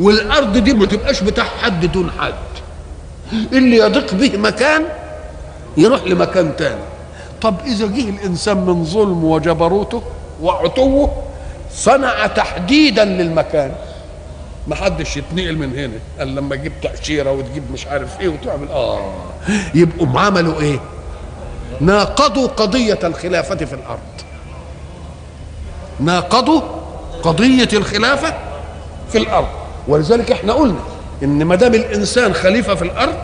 [0.00, 2.34] والأرض دي ما تبقاش بتاع حد دون حد.
[3.52, 4.82] اللي يضيق به مكان
[5.76, 6.82] يروح لمكان تاني.
[7.42, 10.02] طب إذا جه الإنسان من ظلم وجبروته
[10.42, 11.22] وعتوه
[11.74, 13.72] صنع تحديدا للمكان.
[14.68, 15.98] ما حدش يتنقل من هنا.
[16.18, 18.68] قال لما تجيب تأشيرة وتجيب مش عارف إيه وتعمل.
[18.68, 19.12] آه.
[19.74, 20.78] يبقوا عملوا إيه؟
[21.80, 23.98] ناقضوا قضية الخلافة في الأرض.
[26.00, 26.60] ناقضوا
[27.22, 28.34] قضية الخلافة
[29.12, 29.48] في الأرض.
[29.88, 30.78] ولذلك إحنا قلنا
[31.22, 33.16] إن ما دام الإنسان خليفة في الأرض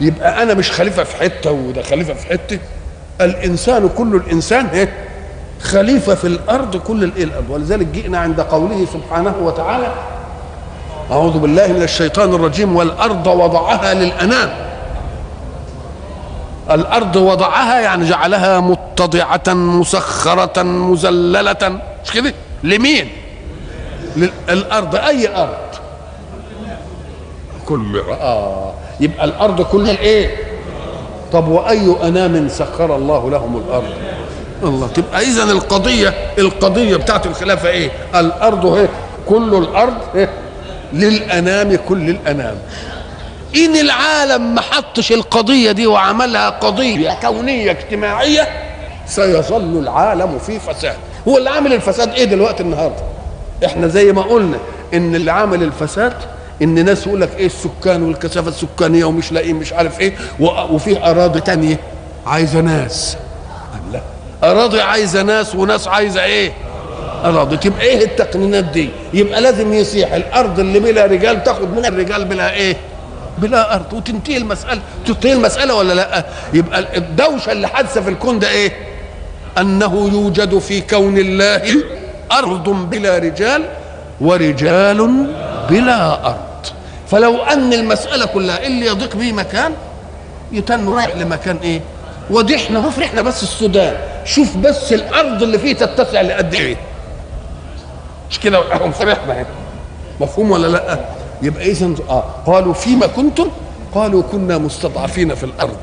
[0.00, 2.58] يبقى أنا مش خليفة في حتة وده خليفة في حتة.
[3.20, 4.92] الإنسان كل الإنسان إيه؟
[5.62, 7.44] خليفة في الأرض كل الأرض.
[7.50, 9.92] ولذلك جئنا عند قوله سبحانه وتعالى
[11.10, 14.69] أعوذ بالله من الشيطان الرجيم والأرض وضعها للأنام.
[16.70, 23.08] الأرض وضعها يعني جعلها متضعة مسخرة مذلله مش كده؟ لمين؟
[24.48, 25.58] الأرض أي أرض؟
[27.66, 28.72] كل آه.
[29.00, 30.36] يبقى الأرض كل الإيه؟
[31.32, 33.92] طب وأي أنام سخر الله لهم الأرض؟
[34.62, 34.86] الله.
[34.88, 38.88] تبقى اذا القضية القضية بتاعت الخلافة إيه؟ الأرض هي
[39.28, 40.28] كل الأرض هي
[40.92, 42.56] للأنام كل الأنام.
[43.56, 48.48] إن العالم ما حطش القضية دي وعملها قضية كونية اجتماعية
[49.06, 50.96] سيظل العالم في فساد.
[51.28, 53.02] هو اللي عامل الفساد إيه دلوقتي النهارده؟
[53.64, 54.58] إحنا زي ما قلنا
[54.94, 56.12] إن اللي عامل الفساد
[56.62, 60.14] إن ناس يقول لك إيه السكان والكثافة السكانية ومش لاقيين مش عارف إيه
[60.70, 61.76] وفي أراضي تانية.
[62.26, 63.16] عايزة ناس.
[63.92, 64.00] لا
[64.42, 66.52] أراضي عايزة ناس وناس عايزة إيه؟
[67.24, 67.56] أراضي.
[67.56, 72.52] تبقى إيه التقنينات دي؟ يبقى لازم يصيح الأرض اللي بلا رجال تاخد منها الرجال بلا
[72.54, 72.76] إيه؟
[73.38, 73.92] بلا أرض.
[73.92, 74.80] وتنتهي المسألة.
[75.06, 76.24] تنتهي المسألة ولا لأ؟
[76.54, 78.72] يبقى الدوشة اللي حادثة في الكون ده إيه؟
[79.58, 81.62] أنه يوجد في كون الله
[82.32, 83.64] أرض بلا رجال
[84.20, 85.26] ورجال
[85.70, 86.36] بلا أرض.
[87.10, 89.72] فلو أن المسألة كلها اللي يضيق به مكان
[90.52, 91.80] يتن رايح لمكان إيه؟
[92.30, 93.96] ودي إحنا هو إحنا بس السودان.
[94.24, 96.76] شوف بس الأرض اللي فيه تتسع لقد إيه؟
[98.30, 98.60] مش كده؟
[98.92, 99.46] فرحنا
[100.20, 100.98] مفهوم ولا لأ؟
[101.42, 103.48] يبقى اذا آه قالوا فيما كنتم؟
[103.94, 105.76] قالوا كنا مستضعفين في الأرض.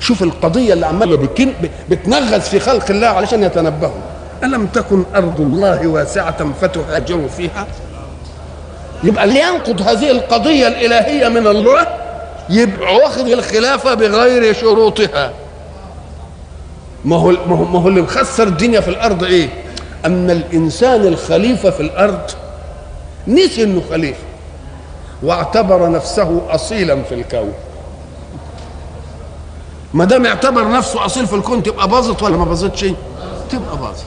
[0.00, 1.52] شوف القضية اللي عمالة بتكن-
[1.90, 4.00] بتنغز في خلق الله علشان يتنبهوا.
[4.44, 7.66] ألم تكن أرض الله واسعة فتهاجروا فيها؟
[9.04, 11.86] يبقى اللي ينقض هذه القضية الإلهية من الله
[12.50, 15.32] يبقى واخد الخلافة بغير شروطها.
[17.04, 19.48] ما هو ما هو, ما هو اللي مخسر الدنيا في الأرض إيه؟
[20.06, 22.20] أن الإنسان الخليفة في الأرض
[23.28, 24.20] نسي إنه خليفة.
[25.22, 27.52] واعتبر نفسه اصيلا في الكون.
[29.94, 32.80] ما دام اعتبر نفسه أصيل في الكون تبقى باظت ولا ما باظتش؟
[33.50, 34.04] تبقى باظت.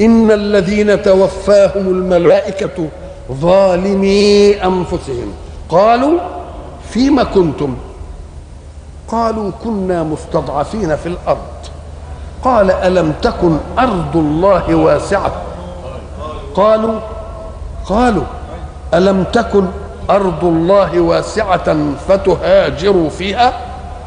[0.00, 2.88] إن الذين توفاهم الملائكة
[3.32, 5.32] ظالمي أنفسهم.
[5.68, 6.18] قالوا
[6.90, 7.76] فيما كنتم؟
[9.08, 11.38] قالوا كنا مستضعفين في الأرض.
[12.44, 15.32] قال ألم تكن أرض الله واسعة؟
[16.54, 17.00] قالوا
[17.88, 18.24] قالوا
[18.94, 19.64] ألم تكن
[20.10, 21.76] أرض الله واسعة
[22.08, 23.52] فتهاجروا فيها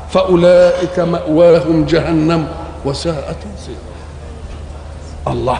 [0.09, 2.47] فأولئك مأواهم جهنم
[2.85, 3.77] وساءت مصيرا.
[5.27, 5.59] الله.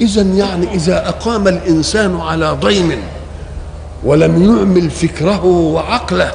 [0.00, 3.02] اذا يعني إذا أقام الإنسان على ضيم
[4.04, 6.32] ولم يعمل فكره وعقله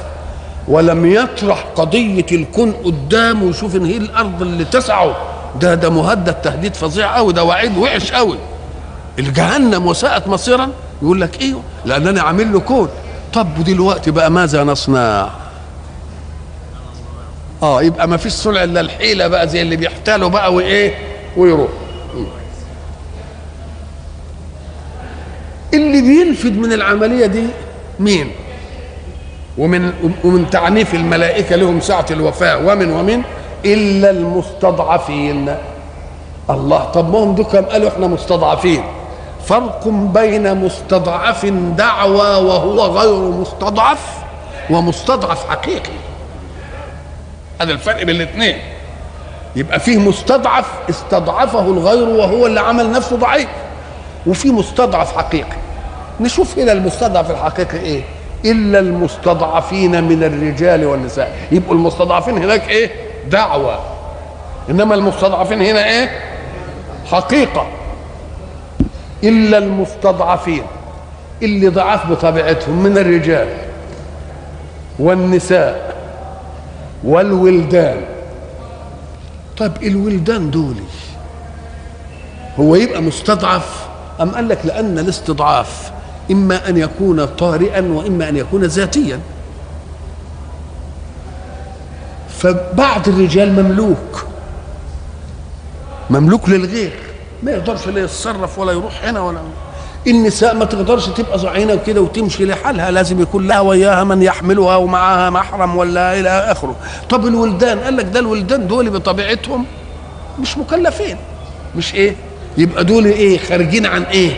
[0.68, 5.16] ولم يطرح قضية الكون قدامه ويشوف إن هي الأرض اللي تسعه
[5.60, 8.38] ده ده مهدد تهديد فظيع قوي ده وعيد وحش قوي
[9.18, 10.68] الجهنم وساءت مصيرا؟
[11.02, 12.88] يقول لك أيوه لأن أنا عامل له كون
[13.32, 15.28] طب دلوقتي بقى ماذا نصنع؟
[17.62, 20.94] آه يبقى ما فيش صنع إلا الحيلة بقى زي اللي بيحتالوا بقى وإيه؟
[21.36, 21.68] ويروح.
[25.74, 27.46] اللي بينفد من العملية دي
[28.00, 28.30] مين؟
[29.58, 29.92] ومن
[30.24, 32.66] ومن تعنيف الملائكة لهم ساعة الوفاة.
[32.66, 33.22] ومن ومن؟
[33.64, 35.54] إلا المستضعفين.
[36.50, 38.82] الله طب ما هم دول قالوا إحنا مستضعفين؟
[39.50, 41.46] فرق بين مستضعف
[41.76, 43.98] دعوى وهو غير مستضعف
[44.70, 45.92] ومستضعف حقيقي.
[47.60, 48.58] هذا الفرق بين الاثنين.
[49.56, 53.48] يبقى فيه مستضعف استضعفه الغير وهو اللي عمل نفسه ضعيف
[54.26, 55.56] وفي مستضعف حقيقي.
[56.20, 58.02] نشوف هنا المستضعف الحقيقي إيه؟
[58.44, 61.36] إلا المستضعفين من الرجال والنساء.
[61.52, 62.90] يبقوا المستضعفين هناك إيه؟
[63.28, 63.78] دعوة.
[64.70, 66.10] إنما المستضعفين هنا إيه؟
[67.10, 67.66] حقيقة.
[69.24, 70.62] إلا المستضعفين
[71.42, 73.48] اللي ضعاف بطبيعتهم من الرجال
[74.98, 75.96] والنساء
[77.04, 78.00] والولدان.
[79.58, 80.74] طيب الولدان دول
[82.60, 83.86] هو يبقى مستضعف
[84.20, 85.92] أم قال لك لأن الاستضعاف
[86.30, 89.20] إما أن يكون طارئا وإما أن يكون ذاتيا؟
[92.38, 94.26] فبعض الرجال مملوك
[96.10, 96.92] مملوك للغير.
[97.42, 99.38] ما يقدرش لا يتصرف ولا يروح هنا ولا
[100.06, 105.30] النساء ما تقدرش تبقى زعينة وكده وتمشي لحالها لازم يكون لها وياها من يحملها ومعها
[105.30, 106.76] محرم ولا إلى آخره.
[107.10, 109.64] طب الولدان قال لك ده الولدان دول بطبيعتهم
[110.40, 111.16] مش مكلفين.
[111.76, 112.16] مش إيه؟
[112.58, 114.32] يبقى دول إيه؟ خارجين عن إيه؟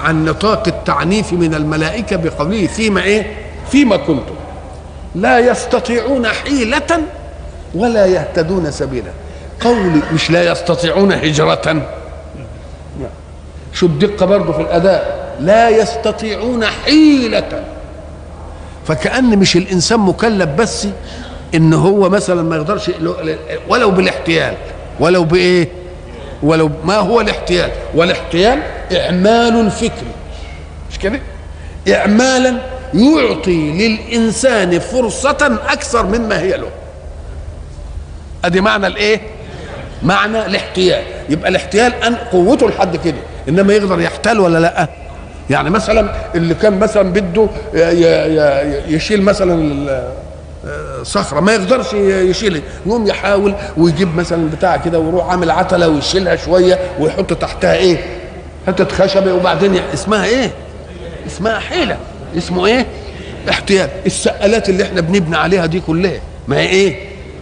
[0.00, 3.36] عن نطاق التعنيف من الملائكة بقوله فيما إيه؟
[3.70, 4.34] فيما كنتم.
[5.14, 7.00] لا يستطيعون حيلة
[7.74, 9.10] ولا يهتدون سبيلا.
[9.64, 11.82] قولي مش لا يستطيعون هجرة.
[13.72, 15.34] شو الدقة برضه في الأداء.
[15.40, 17.64] لا يستطيعون حيلة.
[18.86, 20.88] فكأن مش الإنسان مكلف بس
[21.54, 22.90] إن هو مثلا ما يقدرش
[23.68, 24.54] ولو بالاحتيال.
[25.00, 25.68] ولو بإيه؟
[26.42, 28.62] ولو ما هو الاحتيال؟ والاحتيال
[28.92, 30.12] إعمال فكري.
[30.90, 31.20] مش كده؟
[31.88, 32.58] إعمالا
[32.94, 36.70] يعطي للإنسان فرصة أكثر مما هي له.
[38.44, 39.20] أدي معنى الإيه؟
[40.04, 41.02] معنى الاحتيال.
[41.28, 43.16] يبقى الاحتيال أن قوته لحد كده
[43.48, 44.88] إنما يقدر يحتال ولا لأ؟
[45.50, 47.48] يعني مثلا اللي كان مثلا بده
[48.88, 49.86] يشيل مثلا
[51.02, 52.62] صخرة ما يقدرش يشيلها.
[52.86, 57.96] يقوم يحاول ويجيب مثلا بتاع كده ويروح عامل عتلة ويشيلها شوية ويحط تحتها إيه؟
[58.66, 60.50] حتة خشبة وبعدين اسمها إيه؟
[61.26, 61.96] اسمها حيلة.
[62.38, 62.86] اسمه إيه؟
[63.50, 63.88] احتيال.
[64.06, 66.96] السقالات اللي إحنا بنبني عليها دي كلها ما هي إيه؟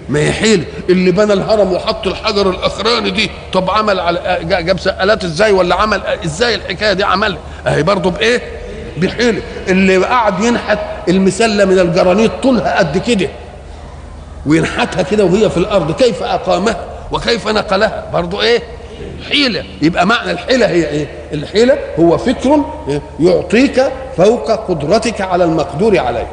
[0.09, 5.53] ما هي اللي بنى الهرم وحط الحجر الأخراني دي؟ طب عمل على جاب سقالات إزاي
[5.53, 8.43] ولا عمل إزاي الحكاية دي عملها؟ أهي برضه بإيه؟
[8.99, 10.79] بحيله اللي قعد ينحت
[11.09, 13.29] المسلة من الجرانيت طولها قد كده
[14.47, 18.63] وينحتها كده وهي في الأرض كيف أقامها وكيف نقلها؟ برضه إيه؟
[19.29, 19.65] حيلة.
[19.83, 22.65] يبقى معنى الحيلة هي إيه؟ الحيلة هو فكر
[23.21, 23.85] يعطيك
[24.17, 26.27] فوق قدرتك على المقدور عليه.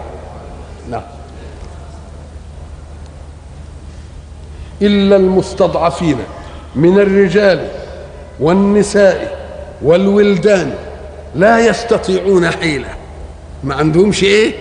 [0.89, 1.01] نعم.
[4.81, 6.17] إلا المستضعفين
[6.75, 7.67] من الرجال
[8.39, 9.39] والنساء
[9.81, 10.73] والولدان
[11.35, 12.87] لا يستطيعون حيلة.
[13.63, 14.53] ما عندهمش إيه؟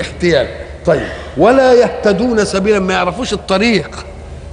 [0.00, 0.46] احتيال.
[0.86, 1.06] طيب.
[1.36, 3.90] ولا يهتدون سبيلا ما يعرفوش الطريق.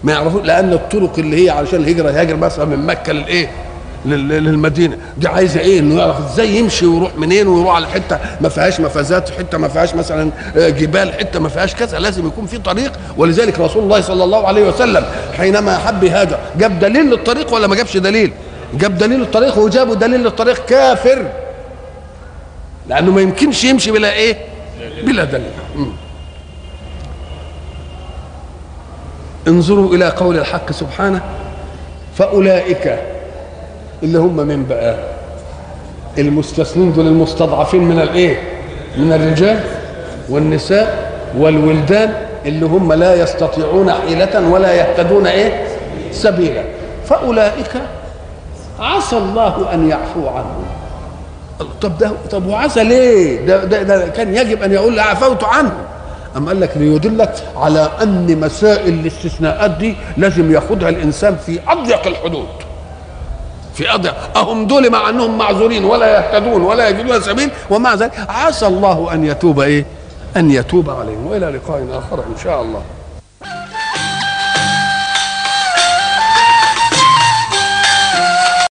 [0.03, 3.64] ما يعرفوش لأن الطرق اللي هي علشان الهجرة يهاجر مثلا من مكة للإيه؟ لل-
[4.06, 4.97] للمدينة.
[5.18, 9.30] دي عايزة إيه؟ إنه يعرف إزاي يمشي ويروح منين ويروح على حتة ما فيهاش مفازات
[9.30, 11.99] حتة ما فيهاش مثلا آه، جبال حتة ما فيهاش كذا.
[11.99, 12.91] لازم يكون في طريق.
[13.18, 15.06] ولذلك رسول الله صلى الله عليه وسلم
[15.38, 18.32] حينما حب يهاجر جاب دليل للطريق ولا ما جابش دليل؟
[18.74, 21.26] جاب دليل للطريق وجابوا دليل للطريق كافر.
[22.89, 24.38] لأنه ما يمكنش يمشي بلا إيه؟
[25.03, 25.51] بلا دليل.
[29.47, 31.22] انظروا إلى قول الحق سبحانه
[32.18, 32.99] فأولئك
[34.04, 34.96] اللي هم من بقى؟
[36.18, 38.39] المستثنين دول المستضعفين من الإيه؟
[38.98, 39.60] من الرجال
[40.30, 42.14] والنساء والولدان
[42.46, 45.68] اللي هم لا يستطيعون حيلة ولا يهتدون إيه؟
[46.12, 46.64] سبيلا.
[47.06, 47.72] فأولئك
[48.80, 50.66] عسى الله أن يعفو عنهم.
[51.82, 55.74] طب ده طب وعسى ليه؟ ده, ده, ده كان يجب أن يقول عفوت عنه
[56.38, 62.48] أم قال لك ليدلك على أن مسائل الاستثناءات دي لازم ياخدها الإنسان في أضيق الحدود.
[63.76, 68.67] في أضيق أهم دول مع أنهم معذورين ولا يهتدون ولا يجدون سبيل ومع ذلك عسى
[68.67, 69.86] الله أن يتوب إيه؟
[70.38, 72.82] أن يتوب عليهم وإلى لقاء آخر إن شاء الله